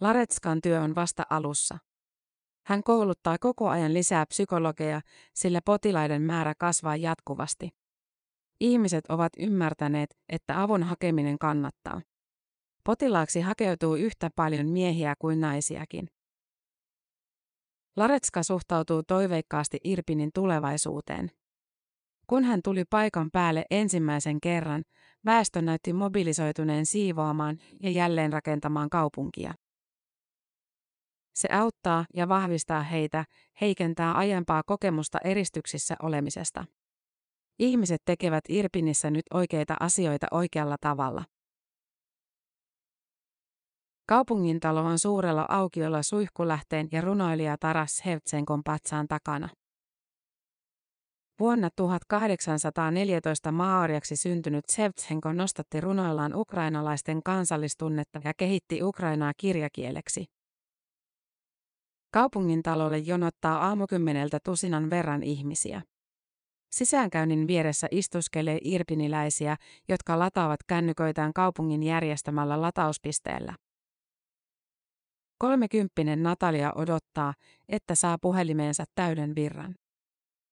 Laretskan 0.00 0.60
työ 0.62 0.80
on 0.80 0.94
vasta 0.94 1.22
alussa. 1.30 1.78
Hän 2.66 2.82
kouluttaa 2.82 3.36
koko 3.40 3.68
ajan 3.68 3.94
lisää 3.94 4.26
psykologeja, 4.26 5.00
sillä 5.34 5.60
potilaiden 5.64 6.22
määrä 6.22 6.54
kasvaa 6.58 6.96
jatkuvasti. 6.96 7.79
Ihmiset 8.60 9.04
ovat 9.08 9.32
ymmärtäneet, 9.38 10.18
että 10.28 10.62
avun 10.62 10.82
hakeminen 10.82 11.38
kannattaa. 11.38 12.00
Potilaaksi 12.84 13.40
hakeutuu 13.40 13.94
yhtä 13.94 14.30
paljon 14.36 14.66
miehiä 14.66 15.14
kuin 15.18 15.40
naisiakin. 15.40 16.08
Laretska 17.96 18.42
suhtautuu 18.42 19.02
toiveikkaasti 19.02 19.78
Irpinin 19.84 20.30
tulevaisuuteen. 20.34 21.30
Kun 22.26 22.44
hän 22.44 22.60
tuli 22.64 22.84
paikan 22.84 23.30
päälle 23.30 23.64
ensimmäisen 23.70 24.40
kerran, 24.40 24.84
väestö 25.24 25.62
näytti 25.62 25.92
mobilisoituneen 25.92 26.86
siivoamaan 26.86 27.58
ja 27.82 27.90
jälleen 27.90 28.32
rakentamaan 28.32 28.90
kaupunkia. 28.90 29.54
Se 31.34 31.48
auttaa 31.52 32.04
ja 32.14 32.28
vahvistaa 32.28 32.82
heitä, 32.82 33.24
heikentää 33.60 34.12
aiempaa 34.12 34.62
kokemusta 34.62 35.18
eristyksissä 35.24 35.96
olemisesta. 36.02 36.64
Ihmiset 37.60 38.02
tekevät 38.04 38.44
Irpinissä 38.48 39.10
nyt 39.10 39.24
oikeita 39.34 39.76
asioita 39.80 40.26
oikealla 40.30 40.76
tavalla. 40.80 41.24
Kaupungintalo 44.08 44.80
on 44.80 44.98
suurella 44.98 45.46
aukiolla 45.48 46.02
suihkulähteen 46.02 46.88
ja 46.92 47.00
runoilija 47.00 47.56
Taras 47.60 48.02
Hevtsenkon 48.06 48.62
patsaan 48.64 49.08
takana. 49.08 49.48
Vuonna 51.40 51.68
1814 51.76 53.52
maoriaksi 53.52 54.16
syntynyt 54.16 54.64
Sevtsenko 54.68 55.32
nostatti 55.32 55.80
runoillaan 55.80 56.34
ukrainalaisten 56.34 57.22
kansallistunnetta 57.22 58.20
ja 58.24 58.32
kehitti 58.36 58.82
Ukrainaa 58.82 59.32
kirjakieleksi. 59.36 60.24
Kaupungin 62.12 62.62
talolle 62.62 62.98
jonottaa 62.98 63.66
aamukymmeneltä 63.66 64.38
tusinan 64.44 64.90
verran 64.90 65.22
ihmisiä. 65.22 65.82
Sisäänkäynnin 66.70 67.46
vieressä 67.46 67.88
istuskelee 67.90 68.58
irpiniläisiä, 68.64 69.56
jotka 69.88 70.18
lataavat 70.18 70.60
kännyköitään 70.66 71.32
kaupungin 71.32 71.82
järjestämällä 71.82 72.62
latauspisteellä. 72.62 73.54
Kolmekymppinen 75.38 76.22
Natalia 76.22 76.72
odottaa, 76.74 77.34
että 77.68 77.94
saa 77.94 78.18
puhelimeensa 78.18 78.84
täyden 78.94 79.34
virran. 79.34 79.74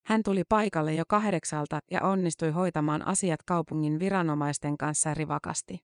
Hän 0.05 0.23
tuli 0.23 0.43
paikalle 0.49 0.93
jo 0.93 1.03
kahdeksalta 1.07 1.79
ja 1.91 2.01
onnistui 2.01 2.51
hoitamaan 2.51 3.07
asiat 3.07 3.43
kaupungin 3.43 3.99
viranomaisten 3.99 4.77
kanssa 4.77 5.13
rivakasti. 5.13 5.79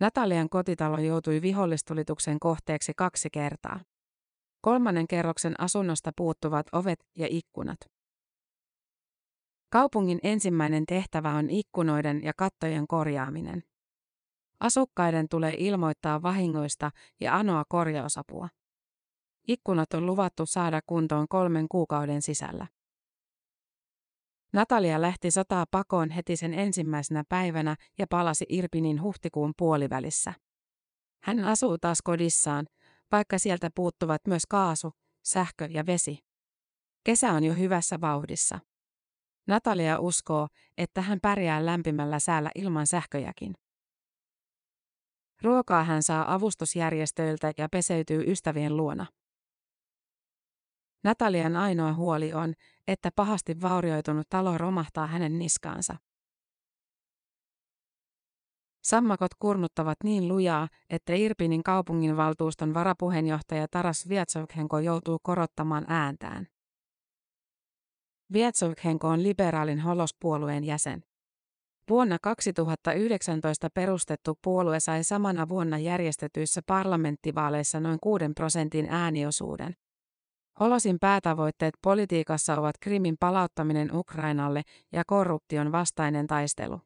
Natalian 0.00 0.48
kotitalo 0.48 0.98
joutui 0.98 1.42
vihollistulituksen 1.42 2.40
kohteeksi 2.40 2.92
kaksi 2.96 3.28
kertaa. 3.32 3.80
Kolmannen 4.60 5.06
kerroksen 5.08 5.60
asunnosta 5.60 6.12
puuttuvat 6.16 6.66
ovet 6.72 6.98
ja 7.18 7.26
ikkunat. 7.30 7.93
Kaupungin 9.74 10.18
ensimmäinen 10.22 10.86
tehtävä 10.86 11.30
on 11.30 11.50
ikkunoiden 11.50 12.22
ja 12.22 12.32
kattojen 12.36 12.86
korjaaminen. 12.86 13.62
Asukkaiden 14.60 15.28
tulee 15.28 15.54
ilmoittaa 15.58 16.22
vahingoista 16.22 16.90
ja 17.20 17.36
anoa 17.36 17.64
korjausapua. 17.68 18.48
Ikkunat 19.48 19.94
on 19.94 20.06
luvattu 20.06 20.46
saada 20.46 20.80
kuntoon 20.86 21.28
kolmen 21.28 21.66
kuukauden 21.68 22.22
sisällä. 22.22 22.66
Natalia 24.52 25.00
lähti 25.00 25.30
sotaa 25.30 25.64
pakoon 25.70 26.10
heti 26.10 26.36
sen 26.36 26.54
ensimmäisenä 26.54 27.24
päivänä 27.28 27.76
ja 27.98 28.06
palasi 28.10 28.46
Irpinin 28.48 29.02
huhtikuun 29.02 29.52
puolivälissä. 29.58 30.34
Hän 31.22 31.40
asuu 31.40 31.78
taas 31.78 32.02
kodissaan, 32.02 32.66
vaikka 33.12 33.38
sieltä 33.38 33.70
puuttuvat 33.74 34.22
myös 34.28 34.46
kaasu, 34.48 34.92
sähkö 35.24 35.68
ja 35.70 35.86
vesi. 35.86 36.18
Kesä 37.04 37.32
on 37.32 37.44
jo 37.44 37.54
hyvässä 37.54 38.00
vauhdissa. 38.00 38.58
Natalia 39.46 39.98
uskoo, 39.98 40.48
että 40.78 41.02
hän 41.02 41.18
pärjää 41.22 41.66
lämpimällä 41.66 42.18
säällä 42.18 42.50
ilman 42.54 42.86
sähköjäkin. 42.86 43.54
Ruokaa 45.42 45.84
hän 45.84 46.02
saa 46.02 46.34
avustusjärjestöiltä 46.34 47.52
ja 47.58 47.68
peseytyy 47.68 48.24
ystävien 48.26 48.76
luona. 48.76 49.06
Natalian 51.04 51.56
ainoa 51.56 51.92
huoli 51.92 52.32
on, 52.32 52.54
että 52.88 53.10
pahasti 53.16 53.60
vaurioitunut 53.60 54.28
talo 54.28 54.58
romahtaa 54.58 55.06
hänen 55.06 55.38
niskaansa. 55.38 55.96
Sammakot 58.82 59.34
kurnuttavat 59.38 59.98
niin 60.04 60.28
lujaa, 60.28 60.68
että 60.90 61.14
Irpinin 61.14 61.62
kaupunginvaltuuston 61.62 62.74
varapuheenjohtaja 62.74 63.68
Taras 63.70 64.08
Viatsovhenko 64.08 64.78
joutuu 64.78 65.18
korottamaan 65.22 65.84
ääntään. 65.88 66.46
Viatsovhenko 68.34 69.08
on 69.08 69.22
liberaalin 69.22 69.80
holospuolueen 69.80 70.64
jäsen. 70.64 71.04
Vuonna 71.90 72.18
2019 72.22 73.68
perustettu 73.74 74.38
puolue 74.42 74.80
sai 74.80 75.04
samana 75.04 75.48
vuonna 75.48 75.78
järjestetyissä 75.78 76.60
parlamenttivaaleissa 76.66 77.80
noin 77.80 77.98
6 78.02 78.24
prosentin 78.36 78.86
ääniosuuden. 78.90 79.74
Holosin 80.60 80.98
päätavoitteet 81.00 81.74
politiikassa 81.82 82.56
ovat 82.58 82.78
Krimin 82.80 83.16
palauttaminen 83.20 83.96
Ukrainalle 83.96 84.62
ja 84.92 85.02
korruption 85.06 85.72
vastainen 85.72 86.26
taistelu. 86.26 86.80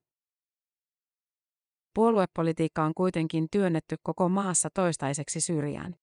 Puoluepolitiikka 1.95 2.85
on 2.85 2.95
kuitenkin 2.95 3.47
työnnetty 3.51 3.97
koko 4.03 4.29
maassa 4.29 4.69
toistaiseksi 4.75 5.41
syrjään. 5.41 5.97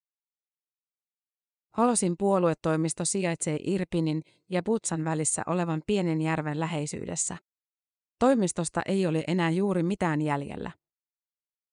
Holosin 1.77 2.15
puoluetoimisto 2.19 3.05
sijaitsee 3.05 3.57
Irpinin 3.63 4.23
ja 4.49 4.63
Butsan 4.63 5.03
välissä 5.03 5.43
olevan 5.47 5.81
pienen 5.87 6.21
järven 6.21 6.59
läheisyydessä. 6.59 7.37
Toimistosta 8.19 8.81
ei 8.85 9.07
ole 9.07 9.23
enää 9.27 9.49
juuri 9.49 9.83
mitään 9.83 10.21
jäljellä. 10.21 10.71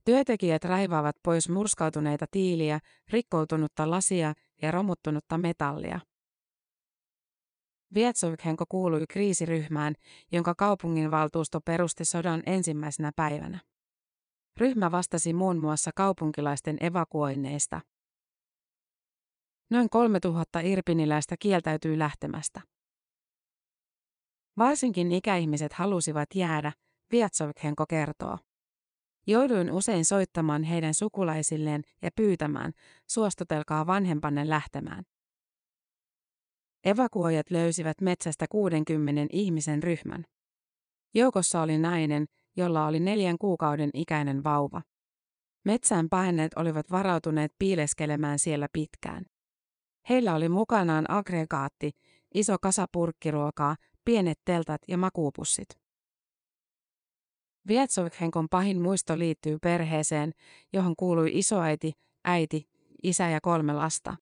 Työntekijät 0.04 0.64
raivaavat 0.64 1.16
pois 1.22 1.48
murskautuneita 1.48 2.26
tiiliä, 2.30 2.80
rikkoutunutta 3.10 3.90
lasia 3.90 4.34
ja 4.62 4.70
romuttunutta 4.70 5.38
metallia. 5.38 6.00
Vietsovkhenko 7.94 8.64
kuului 8.68 9.04
kriisiryhmään, 9.08 9.94
jonka 10.32 10.54
kaupunginvaltuusto 10.54 11.60
perusti 11.60 12.04
sodan 12.04 12.42
ensimmäisenä 12.46 13.10
päivänä. 13.16 13.60
Ryhmä 14.56 14.90
vastasi 14.90 15.32
muun 15.32 15.60
muassa 15.60 15.90
kaupunkilaisten 15.94 16.76
evakuoinneista. 16.80 17.80
Noin 19.72 19.90
3000 19.90 20.60
irpiniläistä 20.60 21.36
kieltäytyi 21.38 21.98
lähtemästä. 21.98 22.60
Varsinkin 24.58 25.12
ikäihmiset 25.12 25.72
halusivat 25.72 26.28
jäädä, 26.34 26.72
Viatsovkhenko 27.12 27.86
kertoo. 27.86 28.38
Jouduin 29.26 29.72
usein 29.72 30.04
soittamaan 30.04 30.62
heidän 30.62 30.94
sukulaisilleen 30.94 31.82
ja 32.02 32.10
pyytämään, 32.16 32.72
suostutelkaa 33.10 33.86
vanhempanne 33.86 34.48
lähtemään. 34.48 35.04
Evakuoijat 36.84 37.50
löysivät 37.50 38.00
metsästä 38.00 38.46
60 38.50 39.26
ihmisen 39.32 39.82
ryhmän. 39.82 40.24
Joukossa 41.14 41.62
oli 41.62 41.78
nainen, 41.78 42.26
jolla 42.56 42.86
oli 42.86 43.00
neljän 43.00 43.38
kuukauden 43.38 43.90
ikäinen 43.94 44.44
vauva. 44.44 44.82
Metsään 45.64 46.08
paenneet 46.08 46.54
olivat 46.56 46.90
varautuneet 46.90 47.52
piileskelemään 47.58 48.38
siellä 48.38 48.68
pitkään. 48.72 49.31
Heillä 50.08 50.34
oli 50.34 50.48
mukanaan 50.48 51.10
aggregaatti, 51.10 51.90
iso 52.34 52.56
kasa 52.58 52.86
purkkiruokaa, 52.92 53.76
pienet 54.04 54.38
teltat 54.44 54.80
ja 54.88 54.98
makuupussit. 54.98 55.68
Vietsovhenkon 57.68 58.48
pahin 58.48 58.82
muisto 58.82 59.18
liittyy 59.18 59.58
perheeseen, 59.62 60.32
johon 60.72 60.94
kuului 60.96 61.30
isoäiti, 61.38 61.92
äiti, 62.24 62.68
isä 63.02 63.28
ja 63.28 63.40
kolme 63.40 63.72
lasta. 63.72 64.16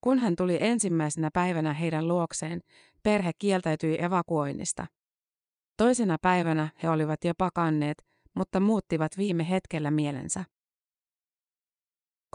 Kun 0.00 0.18
hän 0.18 0.36
tuli 0.36 0.58
ensimmäisenä 0.60 1.30
päivänä 1.32 1.72
heidän 1.72 2.08
luokseen, 2.08 2.60
perhe 3.02 3.30
kieltäytyi 3.38 4.02
evakuoinnista. 4.02 4.86
Toisena 5.76 6.16
päivänä 6.22 6.68
he 6.82 6.90
olivat 6.90 7.24
jo 7.24 7.32
pakanneet, 7.38 8.04
mutta 8.34 8.60
muuttivat 8.60 9.18
viime 9.18 9.48
hetkellä 9.50 9.90
mielensä. 9.90 10.44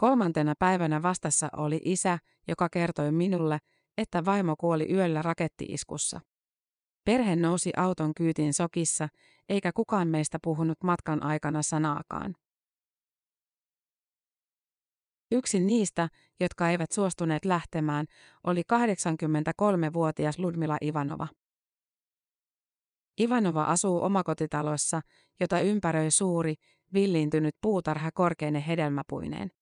Kolmantena 0.00 0.54
päivänä 0.58 1.02
vastassa 1.02 1.48
oli 1.56 1.80
isä, 1.84 2.18
joka 2.48 2.68
kertoi 2.68 3.12
minulle, 3.12 3.58
että 3.96 4.24
vaimo 4.24 4.56
kuoli 4.56 4.92
yöllä 4.92 5.22
rakettiiskussa. 5.22 6.20
Perhe 7.04 7.36
nousi 7.36 7.72
auton 7.76 8.14
kyytiin 8.14 8.54
sokissa, 8.54 9.08
eikä 9.48 9.72
kukaan 9.72 10.08
meistä 10.08 10.38
puhunut 10.42 10.78
matkan 10.84 11.22
aikana 11.22 11.62
sanaakaan. 11.62 12.34
Yksi 15.32 15.60
niistä, 15.60 16.08
jotka 16.40 16.70
eivät 16.70 16.92
suostuneet 16.92 17.44
lähtemään, 17.44 18.06
oli 18.44 18.62
83-vuotias 18.72 20.38
Ludmila 20.38 20.76
Ivanova. 20.84 21.28
Ivanova 23.20 23.64
asuu 23.64 24.02
omakotitalossa, 24.02 25.00
jota 25.40 25.60
ympäröi 25.60 26.10
suuri, 26.10 26.54
villiintynyt 26.94 27.54
puutarha 27.60 28.10
korkeine 28.10 28.64
hedelmäpuineen. 28.66 29.57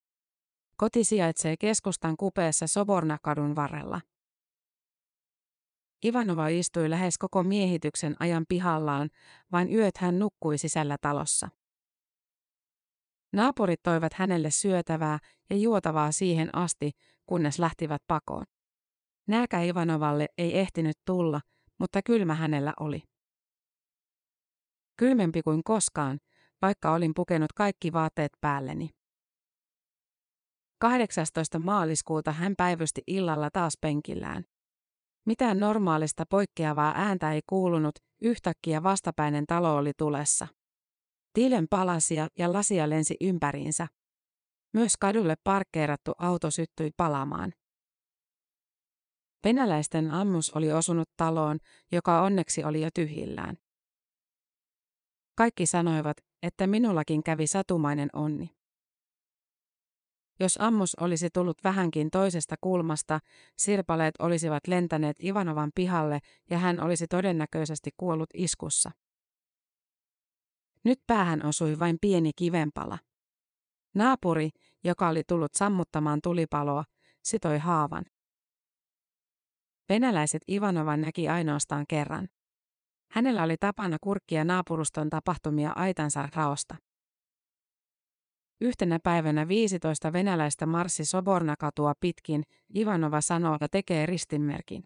Koti 0.76 1.04
sijaitsee 1.04 1.56
keskustan 1.56 2.16
kupeessa 2.16 2.66
Sobornakadun 2.66 3.56
varrella. 3.56 4.00
Ivanova 6.04 6.48
istui 6.48 6.90
lähes 6.90 7.18
koko 7.18 7.42
miehityksen 7.42 8.16
ajan 8.18 8.44
pihallaan, 8.48 9.10
vain 9.52 9.74
yöt 9.74 9.96
hän 9.96 10.18
nukkui 10.18 10.58
sisällä 10.58 10.96
talossa. 11.00 11.48
Naapurit 13.32 13.82
toivat 13.82 14.12
hänelle 14.12 14.50
syötävää 14.50 15.18
ja 15.50 15.56
juotavaa 15.56 16.12
siihen 16.12 16.56
asti, 16.56 16.90
kunnes 17.26 17.58
lähtivät 17.58 18.02
pakoon. 18.06 18.44
Nääkä 19.26 19.62
Ivanovalle 19.62 20.26
ei 20.38 20.58
ehtinyt 20.58 20.96
tulla, 21.04 21.40
mutta 21.78 22.02
kylmä 22.02 22.34
hänellä 22.34 22.74
oli. 22.80 23.02
Kylmempi 24.96 25.42
kuin 25.42 25.64
koskaan, 25.64 26.18
vaikka 26.62 26.92
olin 26.92 27.12
pukenut 27.14 27.52
kaikki 27.52 27.92
vaatteet 27.92 28.32
päälleni. 28.40 28.95
18. 30.78 31.58
maaliskuuta 31.58 32.32
hän 32.32 32.54
päivysti 32.56 33.02
illalla 33.06 33.50
taas 33.50 33.78
penkillään. 33.80 34.44
Mitään 35.26 35.60
normaalista 35.60 36.24
poikkeavaa 36.30 36.92
ääntä 36.96 37.32
ei 37.32 37.40
kuulunut, 37.48 37.94
yhtäkkiä 38.22 38.82
vastapäinen 38.82 39.46
talo 39.46 39.76
oli 39.76 39.92
tulessa. 39.98 40.46
Tiilen 41.32 41.66
palasia 41.70 42.28
ja 42.38 42.52
lasia 42.52 42.90
lensi 42.90 43.16
ympäriinsä. 43.20 43.86
Myös 44.74 44.96
kadulle 44.96 45.34
parkkeerattu 45.44 46.12
auto 46.18 46.50
syttyi 46.50 46.90
palamaan. 46.96 47.52
Venäläisten 49.44 50.10
ammus 50.10 50.50
oli 50.50 50.72
osunut 50.72 51.08
taloon, 51.16 51.58
joka 51.92 52.22
onneksi 52.22 52.64
oli 52.64 52.82
jo 52.82 52.88
tyhjillään. 52.94 53.56
Kaikki 55.36 55.66
sanoivat, 55.66 56.16
että 56.42 56.66
minullakin 56.66 57.22
kävi 57.22 57.46
satumainen 57.46 58.08
onni. 58.12 58.55
Jos 60.40 60.56
ammus 60.60 60.94
olisi 60.94 61.28
tullut 61.30 61.58
vähänkin 61.64 62.10
toisesta 62.10 62.54
kulmasta, 62.60 63.20
sirpaleet 63.58 64.14
olisivat 64.18 64.66
lentäneet 64.66 65.16
Ivanovan 65.24 65.70
pihalle 65.74 66.18
ja 66.50 66.58
hän 66.58 66.80
olisi 66.80 67.06
todennäköisesti 67.06 67.90
kuollut 67.96 68.30
iskussa. 68.34 68.90
Nyt 70.84 71.00
päähän 71.06 71.46
osui 71.46 71.78
vain 71.78 71.98
pieni 72.00 72.30
kivenpala. 72.36 72.98
Naapuri, 73.94 74.50
joka 74.84 75.08
oli 75.08 75.22
tullut 75.28 75.54
sammuttamaan 75.54 76.20
tulipaloa, 76.22 76.84
sitoi 77.22 77.58
haavan. 77.58 78.04
Venäläiset 79.88 80.42
Ivanovan 80.50 81.00
näki 81.00 81.28
ainoastaan 81.28 81.84
kerran. 81.88 82.28
Hänellä 83.10 83.42
oli 83.42 83.56
tapana 83.56 83.96
kurkkia 84.00 84.44
naapuruston 84.44 85.10
tapahtumia 85.10 85.72
aitansa 85.76 86.28
raosta. 86.34 86.76
Yhtenä 88.60 88.98
päivänä 89.02 89.48
15 89.48 90.12
venäläistä 90.12 90.66
marssi 90.66 91.04
Sobornakatua 91.04 91.92
pitkin, 92.00 92.42
Ivanova 92.76 93.20
sanoo, 93.20 93.54
että 93.54 93.68
tekee 93.70 94.06
ristinmerkin. 94.06 94.84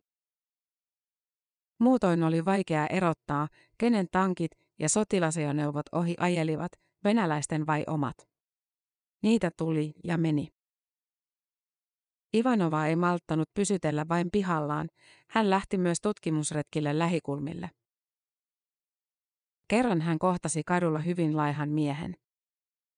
Muutoin 1.80 2.22
oli 2.22 2.44
vaikea 2.44 2.87
erottaa, 2.87 3.48
kenen 3.78 4.06
tankit 4.11 4.50
ja 4.78 4.88
sotilasajoneuvot 4.88 5.87
ohi 5.92 6.14
ajelivat, 6.18 6.72
venäläisten 7.04 7.66
vai 7.66 7.85
omat. 7.87 8.28
Niitä 9.22 9.50
tuli 9.56 9.92
ja 10.04 10.18
meni. 10.18 10.48
Ivanova 12.37 12.87
ei 12.87 12.96
malttanut 12.96 13.48
pysytellä 13.54 14.09
vain 14.09 14.28
pihallaan, 14.33 14.88
hän 15.30 15.50
lähti 15.50 15.78
myös 15.78 16.00
tutkimusretkille 16.00 16.98
lähikulmille. 16.98 17.70
Kerran 19.68 20.00
hän 20.00 20.18
kohtasi 20.18 20.62
kadulla 20.66 20.98
hyvin 20.98 21.37
laihan 21.37 21.68
miehen. 21.68 22.16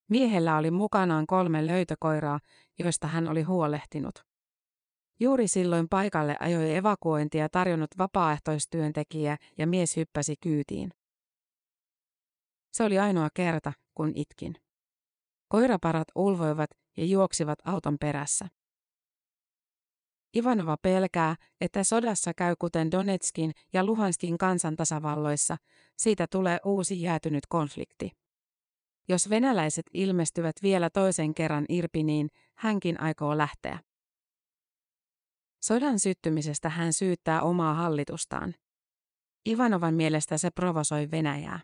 Miehellä 0.09 0.57
oli 0.57 0.71
mukanaan 0.71 1.27
kolme 1.27 1.67
löytökoiraa, 1.67 2.41
joista 2.79 3.07
hän 3.07 3.29
oli 3.29 3.43
huolehtinut. 3.43 4.15
Juuri 5.21 5.49
silloin 5.49 5.89
paikalle 5.89 6.37
ajoi 6.41 6.75
evakuointia 6.75 7.49
tarjonnut 7.49 7.91
vapaaehtoistyöntekijä 7.99 9.37
ja 9.59 9.67
mies 9.67 9.97
hyppäsi 9.97 10.35
kyytiin. 10.41 10.91
Se 12.73 12.85
oli 12.85 12.99
ainoa 12.99 13.29
kerta, 13.35 13.73
kun 13.95 14.13
itkin. 14.15 14.55
Koiraparat 15.49 16.09
ulvoivat 16.15 16.71
ja 16.97 17.05
juoksivat 17.05 17.59
auton 17.65 17.97
perässä. 18.01 18.49
Ivanova 20.37 20.77
pelkää, 20.77 21.37
että 21.61 21.85
sodassa 21.85 22.35
käy 22.35 22.55
kuten 22.59 22.91
Donetskin 22.91 23.53
ja 23.73 23.85
Luhanskin 23.85 24.39
kansantasavalloissa, 24.39 25.57
siitä 25.97 26.27
tulee 26.27 26.59
uusi 26.65 27.03
jäätynyt 27.03 27.47
konflikti. 27.49 28.22
Jos 29.09 29.31
venäläiset 29.31 29.87
ilmestyvät 29.95 30.57
vielä 30.63 30.91
toisen 30.91 31.35
kerran 31.35 31.65
Irpiniin, 31.69 32.29
hänkin 32.55 33.01
aikoo 33.01 33.39
lähteä. 33.39 33.79
Sodan 35.65 35.99
syttymisestä 35.99 36.69
hän 36.69 36.93
syyttää 36.93 37.43
omaa 37.43 37.75
hallitustaan. 37.75 38.55
Ivanovan 39.49 39.95
mielestä 39.95 40.39
se 40.39 40.51
provosoi 40.51 41.11
Venäjää. 41.11 41.61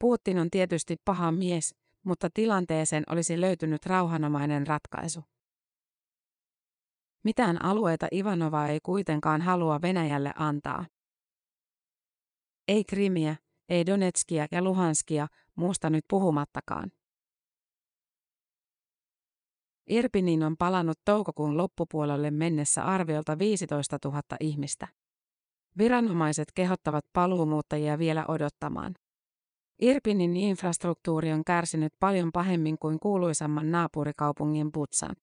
Putin 0.00 0.38
on 0.38 0.50
tietysti 0.50 0.96
paha 1.04 1.32
mies, 1.32 1.74
mutta 2.04 2.28
tilanteeseen 2.34 3.04
olisi 3.10 3.40
löytynyt 3.40 3.86
rauhanomainen 3.86 4.66
ratkaisu. 4.66 5.24
Mitään 7.24 7.64
alueita 7.64 8.08
Ivanova 8.12 8.66
ei 8.66 8.80
kuitenkaan 8.82 9.40
halua 9.42 9.82
Venäjälle 9.82 10.32
antaa. 10.36 10.86
Ei 12.68 12.84
Krimiä, 12.84 13.36
ei 13.68 13.86
Donetskia 13.86 14.46
ja 14.50 14.62
Luhanskia, 14.62 15.26
muusta 15.56 15.90
nyt 15.90 16.04
puhumattakaan. 16.08 16.92
Irpinin 19.86 20.42
on 20.42 20.56
palannut 20.56 20.98
toukokuun 21.04 21.56
loppupuolelle 21.56 22.30
mennessä 22.30 22.84
arviolta 22.84 23.38
15 23.38 23.98
000 24.04 24.22
ihmistä. 24.40 24.88
Viranomaiset 25.78 26.48
kehottavat 26.54 27.04
paluumuuttajia 27.12 27.98
vielä 27.98 28.24
odottamaan. 28.28 28.94
Irpinin 29.80 30.36
infrastruktuuri 30.36 31.32
on 31.32 31.44
kärsinyt 31.44 31.92
paljon 32.00 32.32
pahemmin 32.32 32.78
kuin 32.78 33.00
kuuluisamman 33.00 33.70
naapurikaupungin 33.70 34.72
Butsan. 34.72 35.16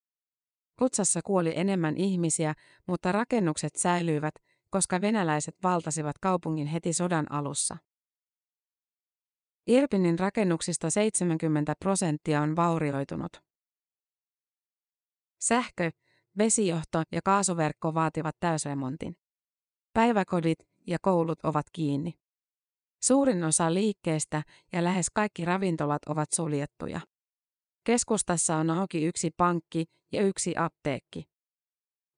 Butsassa 0.80 1.22
kuoli 1.26 1.54
enemmän 1.56 1.98
ihmisiä, 1.98 2.54
mutta 2.88 3.12
rakennukset 3.12 3.76
säilyivät, 3.76 4.34
koska 4.70 5.02
venäläiset 5.02 5.56
valtasivat 5.64 6.16
kaupungin 6.22 6.68
heti 6.68 6.94
sodan 6.94 7.32
alussa. 7.32 7.78
Irpinin 9.68 10.20
rakennuksista 10.20 10.90
70 10.90 11.74
prosenttia 11.80 12.42
on 12.42 12.56
vaurioitunut. 12.56 13.44
Sähkö, 15.40 15.92
vesijohto 16.38 17.04
ja 17.12 17.22
kaasuverkko 17.26 17.94
vaativat 17.94 18.36
täysremontin. 18.40 19.16
Päiväkodit 19.94 20.60
ja 20.88 20.98
koulut 21.02 21.40
ovat 21.44 21.66
kiinni. 21.74 22.14
Suurin 23.04 23.44
osa 23.44 23.74
liikkeistä 23.74 24.44
ja 24.74 24.84
lähes 24.84 25.10
kaikki 25.14 25.46
ravintolat 25.46 26.02
ovat 26.06 26.32
suljettuja. 26.36 27.02
Keskustassa 27.84 28.56
on 28.56 28.70
auki 28.70 29.06
yksi 29.06 29.32
pankki 29.38 29.86
ja 30.12 30.22
yksi 30.22 30.54
apteekki. 30.58 31.24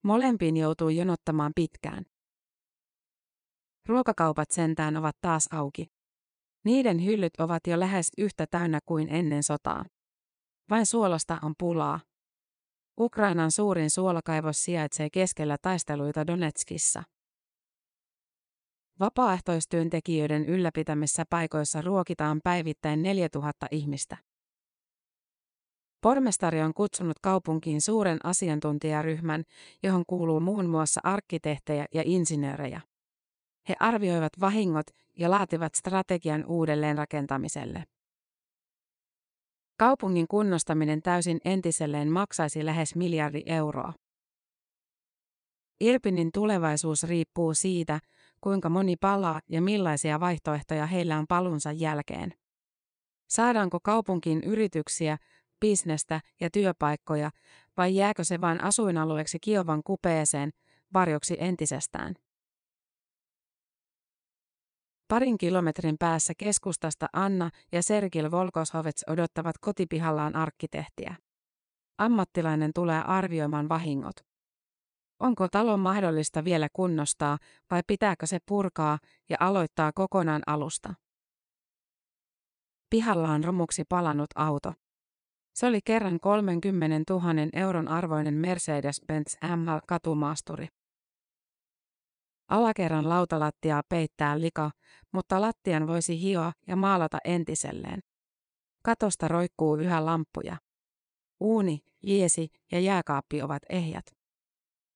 Molempiin 0.04 0.58
joutuu 0.58 0.90
jonottamaan 0.90 1.52
pitkään. 1.56 2.06
Ruokakaupat 3.86 4.52
sentään 4.52 4.98
ovat 4.98 5.16
taas 5.22 5.48
auki. 5.52 5.95
Niiden 6.66 7.06
hyllyt 7.06 7.34
ovat 7.40 7.68
jo 7.68 7.80
lähes 7.80 8.08
yhtä 8.18 8.48
täynnä 8.52 8.80
kuin 8.86 9.10
ennen 9.10 9.44
sotaa. 9.44 9.86
Vain 10.70 10.86
suolasta 10.86 11.38
on 11.42 11.54
pulaa. 11.60 12.00
Ukrainan 13.00 13.52
suurin 13.52 13.90
suolakaivos 13.90 14.64
sijaitsee 14.64 15.10
keskellä 15.10 15.58
taisteluita 15.62 16.28
Donetskissa. 16.28 17.04
Vapaaehtoistyöntekijöiden 19.00 20.46
ylläpitämissä 20.46 21.24
paikoissa 21.30 21.82
ruokitaan 21.82 22.40
päivittäin 22.44 23.02
4000 23.02 23.68
ihmistä. 23.72 24.18
Pormestari 26.02 26.62
on 26.62 26.74
kutsunut 26.74 27.20
kaupunkiin 27.20 27.82
suuren 27.82 28.20
asiantuntijaryhmän, 28.24 29.44
johon 29.84 30.04
kuuluu 30.08 30.40
muun 30.40 30.70
muassa 30.70 31.02
arkkitehtejä 31.04 31.86
ja 31.94 32.04
insinöörejä. 32.06 32.82
He 33.70 33.76
arvioivat 33.80 34.34
vahingot 34.40 34.88
ja 35.18 35.32
laativat 35.32 35.76
strategian 35.76 36.46
uudelleenrakentamiselle. 36.46 37.84
Kaupungin 39.78 40.28
kunnostaminen 40.28 41.02
täysin 41.02 41.40
entiselleen 41.46 42.12
maksaisi 42.12 42.66
lähes 42.66 42.96
miljardi 42.96 43.44
euroa. 43.46 43.94
Irpinin 45.80 46.30
tulevaisuus 46.34 47.04
riippuu 47.04 47.54
siitä, 47.54 48.00
kuinka 48.42 48.70
moni 48.70 48.96
palaa 49.02 49.42
ja 49.50 49.62
millaisia 49.62 50.20
vaihtoehtoja 50.20 50.86
heillä 50.86 51.18
on 51.18 51.26
palunsa 51.28 51.72
jälkeen. 51.72 52.34
Saadaanko 53.30 53.80
kaupunkiin 53.80 54.44
yrityksiä, 54.44 55.18
bisnestä 55.60 56.22
ja 56.42 56.50
työpaikkoja, 56.50 57.32
vai 57.78 57.96
jääkö 57.96 58.24
se 58.24 58.42
vain 58.42 58.64
asuinalueeksi 58.64 59.38
Kiovan 59.40 59.82
kupeeseen, 59.84 60.52
varjoksi 60.94 61.38
entisestään? 61.40 62.16
Parin 65.08 65.38
kilometrin 65.38 65.96
päässä 66.00 66.34
keskustasta 66.38 67.08
Anna 67.14 67.50
ja 67.72 67.84
Sergil 67.84 68.32
Volkoshovets 68.32 69.04
odottavat 69.08 69.58
kotipihallaan 69.58 70.36
arkkitehtiä. 70.36 71.16
Ammattilainen 71.98 72.72
tulee 72.76 73.02
arvioimaan 73.02 73.70
vahingot. 73.70 74.16
Onko 75.20 75.48
talo 75.48 75.78
mahdollista 75.78 76.44
vielä 76.44 76.68
kunnostaa 76.74 77.38
vai 77.72 77.82
pitääkö 77.88 78.26
se 78.26 78.40
purkaa 78.46 79.00
ja 79.30 79.38
aloittaa 79.40 79.92
kokonaan 79.96 80.42
alusta? 80.48 80.94
Pihalla 82.90 83.30
on 83.30 83.44
romuksi 83.44 83.84
palannut 83.90 84.30
auto. 84.36 84.74
Se 85.56 85.66
oli 85.66 85.80
kerran 85.86 86.20
30 86.20 87.14
000 87.14 87.24
euron 87.54 87.88
arvoinen 87.88 88.34
Mercedes-Benz 88.34 89.56
ML 89.56 89.80
katumaasturi. 89.88 90.68
Alakerran 92.48 93.10
lautalattiaa 93.10 93.82
peittää 93.90 94.40
lika, 94.40 94.72
mutta 95.12 95.42
lattian 95.42 95.88
voisi 95.88 96.22
hioa 96.22 96.54
ja 96.68 96.76
maalata 96.76 97.18
entiselleen. 97.24 98.00
Katosta 98.84 99.28
roikkuu 99.28 99.76
yhä 99.76 100.06
lamppuja. 100.06 100.58
Uuni, 101.40 101.80
jiesi 102.04 102.50
ja 102.72 102.80
jääkaappi 102.80 103.42
ovat 103.42 103.64
ehjät. 103.70 104.06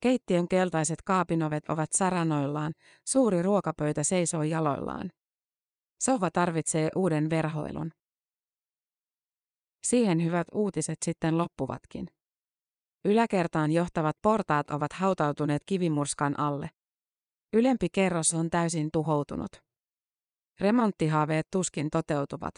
Keittiön 0.01 0.47
keltaiset 0.47 1.01
kaapinovet 1.01 1.69
ovat 1.69 1.89
saranoillaan, 1.91 2.73
suuri 3.07 3.41
ruokapöytä 3.41 4.03
seisoo 4.03 4.43
jaloillaan. 4.43 5.11
Sova 6.01 6.31
tarvitsee 6.31 6.89
uuden 6.95 7.29
verhoilun. 7.29 7.91
Siihen 9.83 10.23
hyvät 10.23 10.47
uutiset 10.53 10.97
sitten 11.05 11.37
loppuvatkin. 11.37 12.07
Yläkertaan 13.05 13.71
johtavat 13.71 14.17
portaat 14.21 14.69
ovat 14.69 14.93
hautautuneet 14.93 15.63
kivimurskan 15.65 16.39
alle. 16.39 16.69
Ylempi 17.53 17.87
kerros 17.91 18.33
on 18.33 18.49
täysin 18.49 18.89
tuhoutunut. 18.93 19.51
Remonttihaaveet 20.59 21.47
tuskin 21.51 21.89
toteutuvat. 21.89 22.53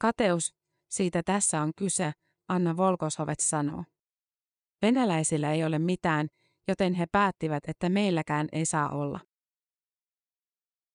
Kateus, 0.00 0.54
siitä 0.90 1.22
tässä 1.22 1.62
on 1.62 1.72
kyse, 1.76 2.12
Anna 2.48 2.76
Volkoshovet 2.76 3.40
sanoo. 3.40 3.84
Venäläisillä 4.82 5.52
ei 5.52 5.64
ole 5.64 5.78
mitään, 5.78 6.28
joten 6.68 6.94
he 6.94 7.06
päättivät, 7.12 7.62
että 7.68 7.88
meilläkään 7.88 8.48
ei 8.52 8.64
saa 8.64 8.88
olla. 8.88 9.20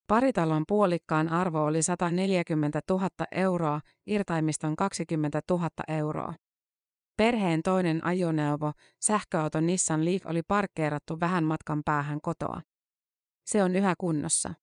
Paritalon 0.06 0.64
puolikkaan 0.68 1.28
arvo 1.28 1.64
oli 1.64 1.82
140 1.82 2.80
000 2.90 3.08
euroa, 3.32 3.80
irtaimiston 4.06 4.76
20 4.76 5.40
000 5.50 5.68
euroa. 5.88 6.34
Perheen 7.18 7.62
toinen 7.62 8.04
ajoneuvo, 8.04 8.72
sähköauto 9.00 9.60
Nissan 9.60 10.04
Leaf 10.04 10.26
oli 10.26 10.42
parkkeerattu 10.42 11.20
vähän 11.20 11.44
matkan 11.44 11.82
päähän 11.84 12.20
kotoa. 12.20 12.62
Se 13.46 13.62
on 13.62 13.76
yhä 13.76 13.94
kunnossa. 13.98 14.54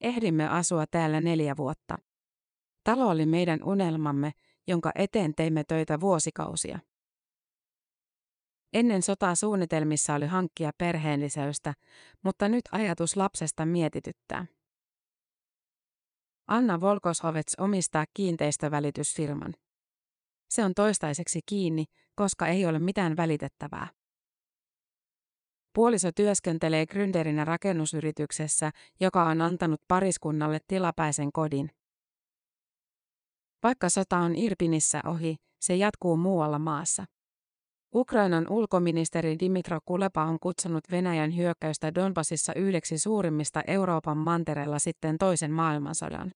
Ehdimme 0.00 0.48
asua 0.48 0.86
täällä 0.86 1.20
neljä 1.20 1.56
vuotta. 1.56 1.98
Talo 2.84 3.08
oli 3.08 3.26
meidän 3.26 3.58
unelmamme, 3.64 4.32
jonka 4.66 4.90
eteen 4.94 5.34
teimme 5.34 5.64
töitä 5.64 6.00
vuosikausia. 6.00 6.78
Ennen 8.72 9.02
sotaa 9.02 9.34
suunnitelmissa 9.34 10.14
oli 10.14 10.26
hankkia 10.26 10.70
perheenlisäystä, 10.78 11.74
mutta 12.24 12.48
nyt 12.48 12.64
ajatus 12.72 13.16
lapsesta 13.16 13.66
mietityttää. 13.66 14.46
Anna 16.48 16.80
Volkoshovets 16.80 17.54
omistaa 17.58 18.04
kiinteistövälitysfirman. 18.14 19.54
Se 20.50 20.64
on 20.64 20.74
toistaiseksi 20.74 21.40
kiinni, 21.46 21.84
koska 22.14 22.46
ei 22.46 22.66
ole 22.66 22.78
mitään 22.78 23.16
välitettävää. 23.16 23.88
Puoliso 25.74 26.12
työskentelee 26.12 26.84
gründerinä 26.86 27.44
rakennusyrityksessä, 27.44 28.70
joka 29.00 29.24
on 29.24 29.40
antanut 29.40 29.80
pariskunnalle 29.88 30.58
tilapäisen 30.66 31.32
kodin. 31.32 31.70
Vaikka 33.62 33.88
sota 33.88 34.18
on 34.18 34.36
Irpinissä 34.36 35.00
ohi, 35.06 35.36
se 35.60 35.76
jatkuu 35.76 36.16
muualla 36.16 36.58
maassa. 36.58 37.04
Ukrainan 37.94 38.46
ulkoministeri 38.50 39.36
Dimitro 39.40 39.78
Kuleba 39.84 40.24
on 40.24 40.38
kutsunut 40.40 40.84
Venäjän 40.90 41.36
hyökkäystä 41.36 41.94
Donbasissa 41.94 42.54
yhdeksi 42.54 42.98
suurimmista 42.98 43.62
Euroopan 43.66 44.18
mantereella 44.18 44.78
sitten 44.78 45.18
toisen 45.18 45.52
maailmansodan. 45.52 46.32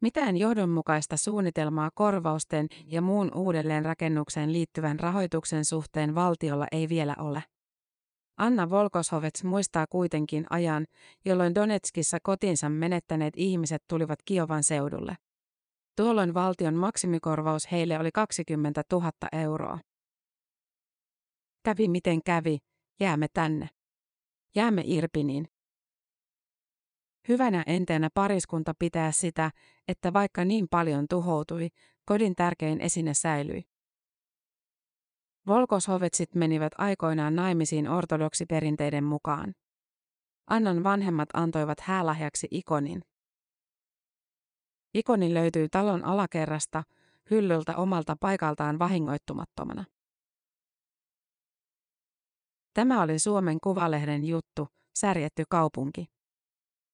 Mitään 0.00 0.36
johdonmukaista 0.36 1.16
suunnitelmaa 1.16 1.90
korvausten 1.94 2.66
ja 2.86 3.02
muun 3.02 3.30
uudelleenrakennukseen 3.34 4.52
liittyvän 4.52 5.00
rahoituksen 5.00 5.64
suhteen 5.64 6.14
valtiolla 6.14 6.66
ei 6.72 6.88
vielä 6.88 7.14
ole. 7.18 7.42
Anna 8.36 8.70
Volkoshovets 8.70 9.44
muistaa 9.44 9.86
kuitenkin 9.90 10.46
ajan, 10.50 10.86
jolloin 11.24 11.54
Donetskissa 11.54 12.18
kotinsa 12.22 12.68
menettäneet 12.68 13.34
ihmiset 13.36 13.82
tulivat 13.88 14.18
Kiovan 14.24 14.64
seudulle. 14.64 15.16
Tuolloin 15.96 16.34
valtion 16.34 16.74
maksimikorvaus 16.74 17.70
heille 17.72 17.98
oli 17.98 18.10
20 18.12 18.82
000 18.92 19.10
euroa. 19.32 19.78
Kävi 21.64 21.88
miten 21.88 22.22
kävi, 22.22 22.58
jäämme 23.00 23.26
tänne. 23.34 23.68
Jäämme 24.54 24.82
Irpiniin. 24.84 25.48
Hyvänä 27.28 27.62
enteenä 27.66 28.08
pariskunta 28.14 28.74
pitää 28.78 29.12
sitä, 29.12 29.50
että 29.88 30.12
vaikka 30.12 30.44
niin 30.44 30.66
paljon 30.70 31.06
tuhoutui, 31.10 31.68
kodin 32.04 32.34
tärkein 32.34 32.80
esine 32.80 33.14
säilyi. 33.14 33.64
Volkoshovetsit 35.46 36.34
menivät 36.34 36.72
aikoinaan 36.78 37.36
naimisiin 37.36 37.88
ortodoksiperinteiden 37.88 39.04
mukaan. 39.04 39.54
Annan 40.46 40.84
vanhemmat 40.84 41.28
antoivat 41.34 41.80
häälahjaksi 41.80 42.48
ikonin. 42.50 43.02
Ikoni 44.94 45.34
löytyy 45.34 45.68
talon 45.68 46.04
alakerrasta, 46.04 46.82
hyllyltä 47.30 47.76
omalta 47.76 48.16
paikaltaan 48.20 48.78
vahingoittumattomana. 48.78 49.84
Tämä 52.74 53.02
oli 53.02 53.18
Suomen 53.18 53.58
Kuvalehden 53.62 54.24
juttu, 54.24 54.68
särjetty 54.94 55.44
kaupunki. 55.50 56.17